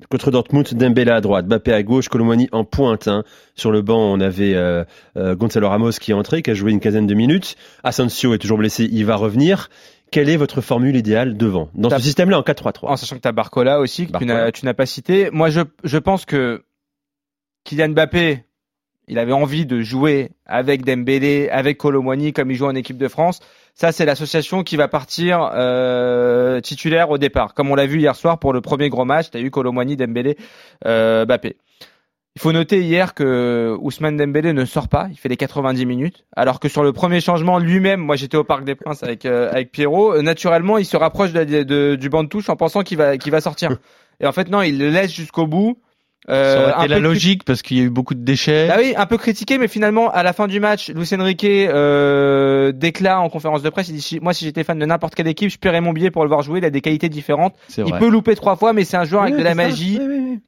contre 0.10 0.32
Dortmund, 0.32 0.68
Dembélé 0.74 1.12
à 1.12 1.22
droite, 1.22 1.46
Bappé 1.48 1.74
à 1.74 1.84
gauche, 1.84 2.10
Colomani 2.10 2.50
en 2.52 2.64
pointe. 2.64 3.08
hein. 3.08 3.24
Sur 3.56 3.72
le 3.72 3.82
banc, 3.82 4.00
on 4.14 4.20
avait 4.20 4.54
euh, 4.56 4.84
euh, 5.18 5.36
Gonzalo 5.36 5.70
Ramos 5.70 5.92
qui 5.92 6.12
est 6.12 6.14
entré, 6.14 6.42
qui 6.42 6.52
a 6.52 6.54
joué 6.54 6.72
une 6.72 6.80
quinzaine 6.80 7.08
de 7.08 7.14
minutes. 7.14 7.56
Asensio 7.84 8.34
est 8.34 8.38
toujours 8.40 8.58
blessé, 8.58 8.88
il 8.92 9.06
va 9.06 9.16
revenir. 9.16 9.70
Quelle 10.12 10.30
est 10.30 10.38
votre 10.38 10.62
formule 10.62 10.96
idéale 10.96 11.38
devant? 11.38 11.70
Dans 11.74 11.90
ce 11.90 12.00
système-là, 12.00 12.38
en 12.40 12.44
4-3-3. 12.44 12.88
En 12.90 12.98
sachant 12.98 13.16
que 13.16 13.22
tu 13.22 13.28
as 13.28 13.32
Barcola 13.32 13.80
aussi, 13.80 14.04
que 14.04 14.08
tu 14.08 14.14
Barcola. 14.14 14.34
n'as- 14.46 14.52
tu 14.52 14.66
n'as 14.66 14.74
pas 14.76 14.86
cité. 14.86 15.30
Moi, 15.32 15.50
je, 15.50 15.62
je 15.84 15.98
pense 15.98 16.26
que 16.26 16.64
Kylian 17.64 17.90
Mbappé, 17.90 18.44
il 19.08 19.20
avait 19.20 19.34
envie 19.34 19.66
de 19.66 19.82
jouer 19.82 20.32
avec 20.46 20.84
Dembélé, 20.86 21.50
avec 21.50 21.78
Colomwani, 21.78 22.34
comme 22.34 22.52
il 22.52 22.56
joue 22.56 22.66
en 22.66 22.76
équipe 22.76 22.98
de 22.98 23.08
France. 23.08 23.40
Ça, 23.76 23.92
c'est 23.92 24.06
l'association 24.06 24.64
qui 24.64 24.76
va 24.78 24.88
partir 24.88 25.50
euh, 25.56 26.62
titulaire 26.62 27.10
au 27.10 27.18
départ. 27.18 27.54
Comme 27.54 27.72
on 27.72 27.76
l'a 27.76 27.86
vu 27.88 28.00
hier 28.00 28.16
soir 28.16 28.40
pour 28.40 28.54
le 28.54 28.62
premier 28.62 28.90
gros 28.90 29.06
match, 29.06 29.32
tu 29.32 29.38
as 29.38 29.42
eu 29.42 29.50
Colomwani, 29.52 29.96
Dembélé, 29.98 30.38
euh, 30.86 31.26
Mbappé. 31.26 31.58
Il 32.36 32.42
faut 32.42 32.52
noter 32.52 32.82
hier 32.82 33.14
que 33.14 33.76
Ousmane 33.80 34.18
Dembélé 34.18 34.54
ne 34.54 34.66
sort 34.66 34.88
pas, 34.88 35.08
il 35.12 35.18
fait 35.18 35.30
les 35.30 35.38
90 35.38 35.86
minutes, 35.86 36.26
alors 36.36 36.60
que 36.60 36.68
sur 36.68 36.84
le 36.84 36.92
premier 36.92 37.22
changement 37.22 37.60
lui-même, 37.60 38.00
moi 38.00 38.16
j'étais 38.16 38.38
au 38.38 38.44
Parc 38.44 38.64
des 38.64 38.74
Princes 38.74 39.04
avec 39.04 39.26
euh, 39.28 39.52
avec 39.52 39.72
Pierrot, 39.72 40.16
euh, 40.16 40.22
naturellement 40.24 40.80
il 40.80 40.86
se 40.86 40.98
rapproche 40.98 41.32
de, 41.32 41.44
de- 41.44 41.94
du 41.96 42.10
banc 42.10 42.24
de 42.24 42.30
touche 42.30 42.50
en 42.50 42.56
pensant 42.56 42.82
qu'il 42.82 42.98
va 42.98 43.18
qu'il 43.20 43.32
va 43.32 43.40
sortir. 43.40 43.78
Et 44.20 44.26
en 44.26 44.32
fait 44.32 44.50
non, 44.50 44.64
il 44.64 44.80
le 44.80 44.90
laisse 44.90 45.14
jusqu'au 45.14 45.46
bout. 45.46 45.78
Euh, 46.30 46.72
ça 46.72 46.80
un 46.80 46.88
la 46.88 46.96
peu 46.98 47.01
logique 47.01 47.44
parce 47.44 47.62
qu'il 47.62 47.77
y 47.77 47.82
a 47.82 47.84
eu 47.84 47.89
beaucoup 47.89 48.13
de 48.13 48.24
déchets 48.24 48.68
Bah 48.68 48.75
oui, 48.80 48.94
un 48.96 49.06
peu 49.06 49.18
critiqué, 49.18 49.58
mais 49.58 49.68
finalement, 49.68 50.10
à 50.10 50.24
la 50.24 50.32
fin 50.32 50.48
du 50.48 50.60
match, 50.60 50.89
Luis 50.89 51.10
Enrique 51.13 51.44
euh, 51.44 52.72
déclare 52.72 53.22
en 53.22 53.30
conférence 53.30 53.62
de 53.62 53.70
presse, 53.70 53.89
il 53.89 53.96
dit, 53.96 54.20
moi, 54.22 54.34
si 54.34 54.46
j'étais 54.46 54.63
fan 54.63 54.80
de 54.80 54.86
n'importe 54.86 55.15
quelle 55.15 55.27
équipe, 55.27 55.50
je 55.50 55.58
paierais 55.58 55.82
mon 55.82 55.92
billet 55.92 56.12
pour 56.12 56.24
le 56.24 56.30
voir 56.30 56.42
jouer. 56.42 56.60
Il 56.60 56.65
a 56.65 56.70
des 56.70 56.82
qualités 56.82 57.10
différentes. 57.10 57.56
Il 57.77 57.84
vrai 57.84 58.00
peut 58.00 58.10
louper 58.10 58.36
trois 58.36 58.56
fois, 58.56 58.74
mais 58.74 58.86
c'est 58.86 58.98
un 58.98 59.06
joueur 59.06 59.24
avec 59.24 59.36
de 59.36 59.44
la 59.44 59.50
ça. 59.50 59.56
magie. 59.56 60.00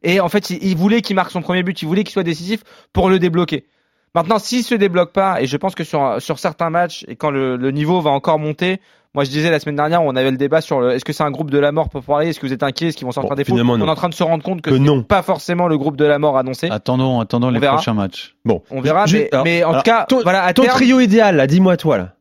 Et 0.04 0.20
en 0.20 0.30
fait, 0.30 0.50
il, 0.50 0.64
il 0.64 0.78
voulait 0.78 1.02
qu'il 1.02 1.16
marque 1.16 1.32
son 1.32 1.42
premier 1.42 1.64
but, 1.64 1.82
il 1.82 1.88
voulait 1.88 2.04
qu'il 2.04 2.14
soit 2.14 2.24
décisif 2.24 2.62
pour 2.94 3.10
le 3.10 3.20
débloquer. 3.20 3.66
Maintenant, 4.16 4.40
s'il 4.40 4.64
se 4.64 4.74
débloque 4.76 5.12
pas, 5.12 5.42
et 5.42 5.46
je 5.46 5.58
pense 5.58 5.76
que 5.76 5.84
sur, 5.84 6.16
sur 6.20 6.40
certains 6.40 6.70
matchs, 6.72 7.06
et 7.08 7.16
quand 7.16 7.30
le, 7.30 7.58
le 7.58 7.72
niveau 7.72 8.02
va 8.02 8.10
encore 8.12 8.40
monter, 8.40 8.80
moi 9.14 9.24
je 9.26 9.30
disais 9.30 9.52
la 9.52 9.60
semaine 9.60 9.76
dernière, 9.76 10.02
on 10.04 10.16
avait 10.16 10.32
le 10.32 10.38
débat 10.38 10.62
sur 10.62 10.80
le, 10.80 10.92
est-ce 10.94 11.06
que 11.06 11.14
c'est 11.14 11.24
un 11.24 11.32
groupe 11.32 11.52
de 11.52 11.58
la 11.60 11.72
mort 11.72 11.90
pour 11.90 12.02
parler, 12.02 12.30
est-ce 12.30 12.40
que 12.40 12.48
vous 12.48 12.54
êtes 12.54 12.64
inquiet, 12.64 12.88
est-ce 12.88 12.98
qu'ils 12.98 13.06
vont 13.06 13.12
sortir 13.12 13.30
Bon, 13.32 13.36
des 13.36 13.44
fautes? 13.44 13.60
On 13.62 13.80
est 13.86 13.90
en 13.90 13.96
train 13.96 14.10
de 14.10 14.14
se 14.14 14.24
rendre 14.24 14.44
compte 14.44 14.62
que, 14.62 14.70
Que 14.72 14.76
non. 14.76 15.04
pas 15.04 15.22
forcément 15.22 15.68
le 15.68 15.78
groupe 15.78 15.98
de 15.98 16.06
la 16.06 16.18
mort 16.18 16.38
annoncé. 16.38 16.70
attendons 16.72 17.20
attendons 17.20 17.50
les 17.50 17.60
verra. 17.60 17.76
prochains 17.76 17.94
matchs 17.94 18.36
Bon, 18.46 18.62
On 18.72 18.82
verra, 18.82 19.06
Je- 19.06 19.18
mais, 19.18 19.30
alors, 19.34 19.44
mais 19.46 19.64
en 19.66 19.70
alors, 19.72 19.84
tout 19.84 19.92
cas, 19.92 20.06
ton- 20.08 20.22
voilà, 20.24 20.44
à 20.44 20.54
ton 20.54 20.64
terme, 20.64 20.76
trio 20.76 21.00
idéal, 21.02 21.36
là, 21.36 21.46
dis-moi 21.48 21.76
toi, 21.78 21.98
là. 21.98 22.12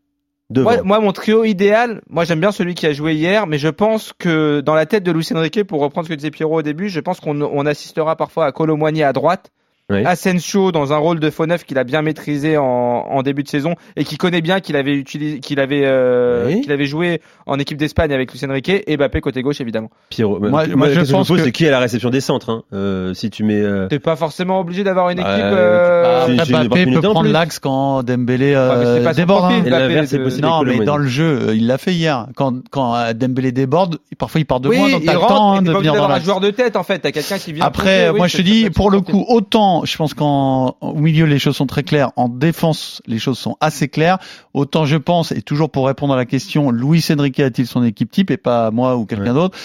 Moi, 0.54 0.82
moi, 0.84 1.00
mon 1.00 1.12
trio 1.12 1.42
idéal, 1.44 2.02
moi 2.08 2.24
j'aime 2.24 2.38
bien 2.38 2.52
celui 2.52 2.74
qui 2.74 2.86
a 2.86 2.92
joué 2.92 3.14
hier, 3.14 3.46
mais 3.46 3.58
je 3.58 3.68
pense 3.68 4.12
que 4.18 4.60
dans 4.60 4.74
la 4.74 4.84
tête 4.86 5.02
de 5.02 5.10
Luis 5.10 5.26
Enrique, 5.34 5.64
pour 5.64 5.80
reprendre 5.80 6.06
ce 6.06 6.12
que 6.12 6.16
disait 6.16 6.30
Pierrot 6.30 6.58
au 6.58 6.62
début, 6.62 6.88
je 6.90 7.00
pense 7.00 7.18
qu'on 7.18 7.40
on 7.40 7.66
assistera 7.66 8.14
parfois 8.14 8.46
à 8.46 8.52
Colomboigny 8.52 9.02
à 9.02 9.12
droite, 9.12 9.50
Oui. 9.93 10.03
Asensio 10.03 10.73
dans 10.73 10.95
un 10.95 10.97
rôle 10.97 11.21
de 11.21 11.29
faux 11.29 11.45
neuf 11.45 11.64
qu'il 11.64 11.76
a 11.76 11.85
bien 11.85 12.00
maîtrisé 12.00 12.57
en, 12.57 12.64
en 12.64 13.23
début 13.23 13.43
de 13.43 13.49
saison 13.49 13.75
et 13.97 14.05
qui 14.05 14.17
connaît 14.17 14.41
bien 14.41 14.61
qu'il 14.61 14.76
avait 14.76 14.95
utilisé, 14.95 15.41
qu'il 15.41 15.61
avait, 15.61 15.83
euh, 15.85 16.47
Oui. 16.47 16.62
qu'il 16.62 16.73
avait 16.73 16.87
joué 16.87 17.21
en 17.45 17.59
équipe 17.59 17.76
d'Espagne 17.76 18.11
avec 18.11 18.33
Luis 18.33 18.41
Enrique 18.49 18.71
et 18.71 18.97
Mbappé 18.97 19.21
côté 19.21 19.43
gauche 19.43 19.61
évidemment. 19.61 19.91
Pierrot. 20.09 20.38
Moi- 20.41 20.49
Moi, 20.50 20.64
je 20.67 20.73
pense 20.73 20.79
que 21.00 21.05
je 21.05 21.12
pose, 21.12 21.29
que- 21.37 21.45
c'est 21.45 21.53
qui 21.53 21.67
est 21.67 21.69
à 21.69 21.73
la 21.73 21.81
réception 21.81 22.09
des 22.09 22.23
centres 22.23 22.49
hein 22.50 22.62
Euh, 22.73 23.12
Si 23.12 23.29
tu 23.29 23.45
mets. 23.45 23.61
euh, 23.61 23.87
T'es 23.88 23.99
pas 23.99 24.17
forcément 24.17 24.59
obligé 24.61 24.85
d'avoir 24.85 25.11
une 25.11 25.19
équipe. 25.19 25.29
Euh, 25.31 26.03
Bah, 26.03 26.23
après, 26.33 26.45
si 26.47 26.53
une 26.53 26.59
Mbappé 26.67 26.85
peut 26.87 26.99
en 26.99 27.00
prendre 27.03 27.21
plus. 27.25 27.33
l'axe 27.33 27.59
quand 27.59 28.03
Dembélé 28.03 28.55
euh, 28.55 29.05
son 29.05 29.12
déborde 29.12 29.41
profil, 29.43 29.59
hein. 29.59 29.67
Et 29.67 29.69
Mbappé, 29.71 29.83
l'inverse, 29.88 30.09
c'est 30.09 30.19
de- 30.19 30.25
possible. 30.25 30.47
non 30.47 30.62
mais 30.62 30.79
dans 30.83 30.97
le 30.97 31.07
jeu 31.07 31.50
il 31.55 31.67
l'a 31.67 31.76
fait 31.76 31.93
hier 31.93 32.29
quand 32.37 32.55
quand 32.71 33.12
Dembélé 33.14 33.53
déborde 33.53 33.99
parfois 34.17 34.41
il 34.41 34.47
part 34.47 34.61
de 34.61 34.71
oui, 34.71 34.79
loin 34.79 34.91
donc 34.93 35.00
il 35.03 35.07
t'as 35.07 35.12
le 35.12 35.19
temps 35.21 35.61
de 35.61 35.71
venir 35.71 35.93
dans 35.93 36.00
d'avoir 36.00 36.11
un 36.12 36.21
joueur 36.21 36.41
de 36.41 36.49
tête 36.50 36.76
en 36.76 36.85
fait. 36.85 37.00
T'as 37.00 37.12
quelqu'un 37.12 37.37
qui 37.37 37.53
vient. 37.53 37.67
Après, 37.67 38.11
moi 38.14 38.29
je 38.29 38.38
te 38.38 38.43
dis, 38.43 38.71
pour 38.71 38.91
le 38.91 39.03
coup, 39.03 39.26
autant 39.29 39.74
je 39.85 39.97
pense 39.97 40.14
qu'en 40.14 40.76
au 40.81 40.95
milieu 40.95 41.25
les 41.26 41.38
choses 41.38 41.57
sont 41.57 41.66
très 41.66 41.83
claires, 41.83 42.11
en 42.16 42.28
défense 42.28 43.02
les 43.07 43.19
choses 43.19 43.38
sont 43.38 43.57
assez 43.61 43.88
claires, 43.88 44.19
autant 44.52 44.85
je 44.87 44.97
pense, 44.97 45.33
et 45.33 45.43
toujours 45.43 45.71
pour 45.71 45.87
répondre 45.87 46.14
à 46.14 46.16
la 46.16 46.25
question, 46.26 46.71
Luis 46.71 47.04
Enrique 47.11 47.40
a-t-il 47.40 47.66
son 47.66 47.83
équipe 47.83 48.11
type 48.11 48.31
et 48.31 48.37
pas 48.37 48.71
moi 48.71 48.97
ou 48.97 49.07
quelqu'un 49.07 49.25
Ouais. 49.25 49.33
d'autre 49.35 49.59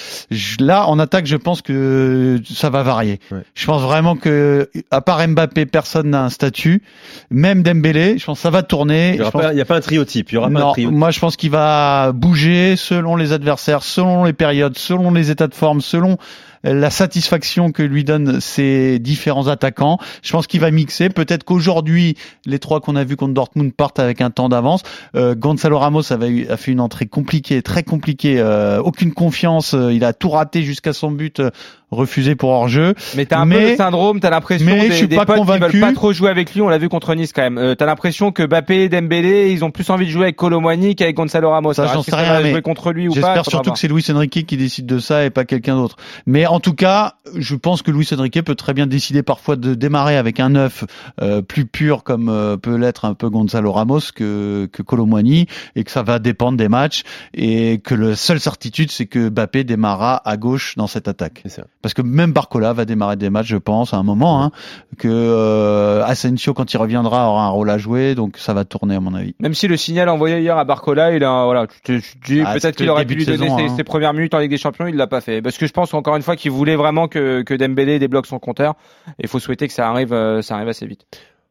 Là, 0.60 0.88
en 0.88 0.98
attaque, 1.00 1.26
je 1.26 1.36
pense 1.36 1.62
que 1.62 2.40
ça 2.50 2.70
va 2.70 2.82
varier. 2.84 3.20
Ouais. 3.32 3.44
Je 3.54 3.66
pense 3.66 3.82
vraiment 3.82 4.16
que, 4.16 4.70
à 4.92 5.02
part 5.02 5.26
Mbappé, 5.28 5.66
personne 5.66 6.10
n'a 6.12 6.24
un 6.24 6.30
statut, 6.30 6.82
même 7.30 7.62
Dembélé, 7.64 8.18
je 8.18 8.26
pense 8.26 8.38
que 8.40 8.42
ça 8.44 8.50
va 8.50 8.64
tourner. 8.64 9.16
Il 9.16 9.22
n'y 9.24 9.30
pense- 9.30 9.44
a 9.44 9.66
pas 9.66 9.76
un 9.78 9.82
trio 9.82 10.06
type. 10.06 10.32
Il 10.32 10.36
y 10.36 10.38
aura 10.38 10.50
pas 10.50 10.64
un 10.64 10.72
trio. 10.72 10.92
moi 10.92 11.12
je 11.12 11.20
pense 11.20 11.36
qu'il 11.36 11.52
va 11.52 12.12
bouger 12.14 12.76
selon 12.78 13.16
les 13.16 13.32
adversaires, 13.34 13.84
selon 13.84 14.24
les 14.24 14.34
périodes, 14.34 14.78
selon 14.78 15.12
les 15.12 15.30
états 15.32 15.48
de 15.48 15.56
forme, 15.56 15.82
selon 15.82 16.18
la 16.64 16.90
satisfaction 16.90 17.72
que 17.72 17.84
lui 17.84 18.04
donnent 18.04 18.40
ces 18.42 19.00
différents 19.00 19.48
attaquants. 19.48 19.98
Je 20.22 20.32
pense 20.32 20.48
qu'il 20.48 20.60
va 20.60 20.72
mixer. 20.72 21.10
Peut-être 21.10 21.44
qu'aujourd'hui, 21.44 22.16
les 22.46 22.60
trois 22.60 22.82
qu'on 22.82 22.96
a 22.96 23.04
vus 23.04 23.16
contre 23.16 23.34
Dortmund 23.34 23.74
partent 23.74 24.00
avec 24.00 24.22
un 24.22 24.30
temps 24.30 24.50
d'avance. 24.50 24.84
Euh, 25.16 25.36
Gonzalo 25.36 25.80
Ramos 25.80 26.12
avait 26.12 26.50
a 26.50 26.58
fait 26.58 26.72
une 26.72 26.82
entrée 26.82 27.06
compliquée, 27.06 27.62
très 27.62 27.84
compliquée. 27.84 28.40
euh, 28.40 28.82
aucune 28.82 29.14
confiance. 29.14 29.74
euh, 29.74 29.94
il 29.94 30.04
a 30.04 30.14
tout 30.14 30.30
raté 30.30 30.64
jusqu'à 30.64 30.94
son 30.94 31.12
but. 31.12 31.42
Refusé 31.92 32.36
pour 32.36 32.50
hors-jeu. 32.50 32.94
Mais 33.16 33.26
t'as 33.26 33.40
un 33.40 33.44
peu 33.44 33.58
Mais- 33.58 33.72
le 33.72 33.76
syndrome, 33.78 34.20
t'as 34.20 34.30
l'impression 34.30 34.66
mais 34.66 34.80
des, 34.82 34.88
je 34.90 34.94
suis 34.94 35.08
des 35.08 35.16
pas 35.16 35.26
potes 35.26 35.36
qui 35.36 35.42
convaincu. 35.42 35.78
veulent 35.78 35.82
pas 35.90 35.94
trop 35.94 36.14
jouer 36.14 36.30
avec 36.30 36.54
lui. 36.54 36.62
On 36.62 36.70
l'a 36.70 36.78
vu 36.78 36.90
contre 36.90 37.16
Nice 37.16 37.34
quand 37.34 37.42
même. 37.42 37.58
Euh, 37.58 37.76
t'as 37.76 37.86
l'impression 37.86 38.32
que 38.32 38.44
Bappé, 38.44 38.90
Dembélé, 38.90 39.52
ils 39.52 39.64
ont 39.66 39.72
plus 39.72 39.90
envie 39.90 40.06
de 40.06 40.12
jouer 40.12 40.24
avec 40.24 40.36
Colomwani 40.36 40.96
qu'avec 40.96 41.16
Gonzalo 41.16 41.50
Ramos. 41.50 41.74
Ça, 41.74 41.88
j'en 41.88 42.04
sais 42.04 42.16
rien, 42.16 42.42
mais 42.42 42.52
jouer 42.52 42.62
contre 42.62 42.92
lui 42.92 43.08
ou 43.08 43.14
pas 43.14 43.16
J'espère 43.16 43.46
surtout 43.46 43.72
que 43.72 43.80
c'est 43.80 43.88
Luis 43.88 44.06
Enrique 44.14 44.46
qui 44.46 44.58
décide 44.58 44.86
de 44.86 45.00
ça 45.00 45.26
et 45.26 45.30
pas 45.30 45.46
quelqu'un 45.46 45.76
d'autre. 45.76 45.96
Mais 46.26 46.46
en 46.46 46.60
tout 46.60 46.74
cas, 46.74 47.16
je 47.36 47.56
pense 47.56 47.82
que 47.82 47.92
Luis 47.92 48.08
Enrique 48.18 48.42
peut 48.44 48.56
très 48.56 48.74
bien 48.74 48.88
décider 48.88 49.24
parfois 49.24 49.56
de 49.56 49.74
démarrer 49.74 50.18
avec 50.18 50.40
un 50.40 50.50
neuf 50.50 50.84
euh, 51.22 51.42
plus 51.42 51.66
pur 51.66 52.04
comme 52.04 52.30
euh, 52.30 52.58
peut 52.58 52.76
l'être 52.76 53.06
un 53.06 53.14
peu 53.14 53.30
Gonzalo 53.30 53.72
Ramos 53.72 54.00
que 54.16 54.68
que 54.72 54.82
Colomwani 54.84 55.48
et 55.76 55.84
que 55.84 55.92
ça 55.92 56.04
va 56.04 56.20
dépendre 56.20 56.58
des 56.58 56.70
matchs 56.70 57.04
et 57.34 57.80
que 57.84 57.96
la 57.96 58.16
seule 58.16 58.40
certitude 58.40 58.92
c'est 58.92 59.06
que 59.06 59.30
Bappé 59.30 59.64
démarrera 59.64 60.22
à 60.30 60.38
gauche 60.38 60.76
dans 60.76 60.88
cette 60.88 61.08
attaque. 61.08 61.44
Parce 61.82 61.94
que 61.94 62.02
même 62.02 62.34
Barcola 62.34 62.74
va 62.74 62.86
démarrer 62.86 63.16
des 63.16 63.30
matchs, 63.30 63.48
je 63.48 63.58
pense, 63.58 63.94
à 63.94 63.98
un 63.98 64.04
moment, 64.04 64.44
hein, 64.44 64.52
que 64.98 65.08
euh, 65.08 66.04
Asensio 66.04 66.54
quand 66.54 66.74
il 66.74 66.78
reviendra 66.78 67.30
aura 67.30 67.46
un 67.46 67.50
rôle 67.50 67.70
à 67.70 67.78
jouer, 67.78 68.16
donc 68.16 68.38
ça 68.38 68.54
va 68.54 68.66
tourner 68.66 68.96
à 68.96 69.00
mon 69.00 69.14
avis. 69.14 69.34
Même 69.40 69.54
si 69.54 69.68
le 69.68 69.78
signal 69.78 70.10
envoyé 70.10 70.40
hier 70.40 70.58
à 70.58 70.66
Barcola, 70.66 71.14
il 71.16 71.24
a, 71.24 71.46
voilà, 71.46 71.68
tu 71.68 72.02
te, 72.02 72.26
dis 72.26 72.42
Ah, 72.46 72.54
peut-être 72.54 72.76
qu'il 72.76 72.90
aurait 72.90 73.06
pu 73.06 73.16
lui 73.16 73.26
donner 73.26 73.38
saison, 73.38 73.58
ses, 73.58 73.64
hein. 73.64 73.76
ses 73.78 73.84
premières 73.86 74.14
minutes 74.14 74.34
en 74.34 74.40
Ligue 74.40 74.52
des 74.52 74.58
Champions, 74.58 74.88
il 74.88 74.96
l'a 74.96 75.08
pas 75.08 75.22
fait. 75.22 75.42
Parce 75.42 75.58
que 75.58 75.68
je 75.68 75.72
pense 75.72 75.94
encore 75.94 76.16
une 76.18 76.22
fois 76.22 76.36
qu'il 76.36 76.52
voulait 76.52 76.76
vraiment 76.76 77.08
que, 77.08 77.44
que 77.44 77.54
Dembélé 77.54 77.98
débloque 77.98 78.26
son 78.26 78.40
compteur. 78.40 78.76
Et 79.12 79.24
il 79.24 79.30
faut 79.30 79.40
souhaiter 79.40 79.68
que 79.68 79.74
ça 79.74 79.90
arrive, 79.90 80.14
euh, 80.14 80.42
ça 80.42 80.56
arrive 80.56 80.68
assez 80.68 80.86
vite. 80.86 81.06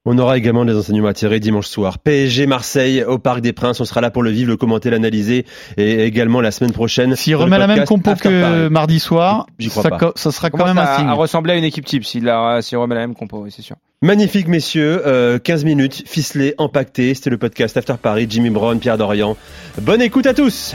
On 0.05 0.17
aura 0.17 0.39
également 0.39 0.65
des 0.65 0.75
enseignements 0.75 1.09
à 1.09 1.13
tirer 1.13 1.39
dimanche 1.41 1.67
soir. 1.67 1.99
PSG 1.99 2.47
Marseille 2.47 3.03
au 3.05 3.19
Parc 3.19 3.41
des 3.41 3.53
Princes. 3.53 3.81
On 3.81 3.85
sera 3.85 4.01
là 4.01 4.11
pour 4.11 4.23
le 4.23 4.31
vivre, 4.31 4.49
le 4.49 4.57
commenter, 4.57 4.91
l'analyser 4.91 5.45
et 5.77 6.05
également 6.05 6.41
la 6.41 6.51
semaine 6.51 6.73
prochaine. 6.73 7.15
S'il 7.17 7.37
remet 7.37 7.59
la 7.59 7.67
même 7.67 7.85
compo 7.85 8.15
que 8.15 8.41
Paris. 8.41 8.71
mardi 8.71 9.01
soir, 9.01 9.47
J'y 9.59 9.69
crois 9.69 9.83
ça, 9.83 9.91
pas. 9.91 10.13
ça 10.15 10.31
sera 10.31 10.51
quand 10.51 10.65
même 10.65 10.79
un 10.79 10.83
à, 10.83 10.97
signe. 10.97 11.09
à 11.09 11.13
ressembler 11.13 11.53
à 11.55 11.57
une 11.57 11.65
équipe 11.65 11.85
type 11.85 12.05
s'il 12.05 12.27
remet 12.31 12.95
la 12.95 13.01
même 13.03 13.15
compo, 13.15 13.43
oui, 13.43 13.51
c'est 13.55 13.63
sûr. 13.63 13.77
Magnifique 14.01 14.47
messieurs, 14.49 15.03
euh, 15.07 15.39
15 15.39 15.65
minutes, 15.65 16.05
ficelé, 16.07 16.55
empaqueté. 16.59 17.13
C'était 17.15 17.31
le 17.31 17.39
podcast 17.39 17.77
After 17.77 17.95
Paris, 18.01 18.27
Jimmy 18.31 18.51
Brown, 18.51 18.79
Pierre 18.79 18.97
Dorian. 18.97 19.37
Bonne 19.83 20.01
écoute 20.01 20.27
à 20.27 20.35
tous 20.35 20.75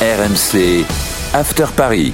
RMC 0.00 0.84
After 1.34 1.66
Paris. 1.76 2.12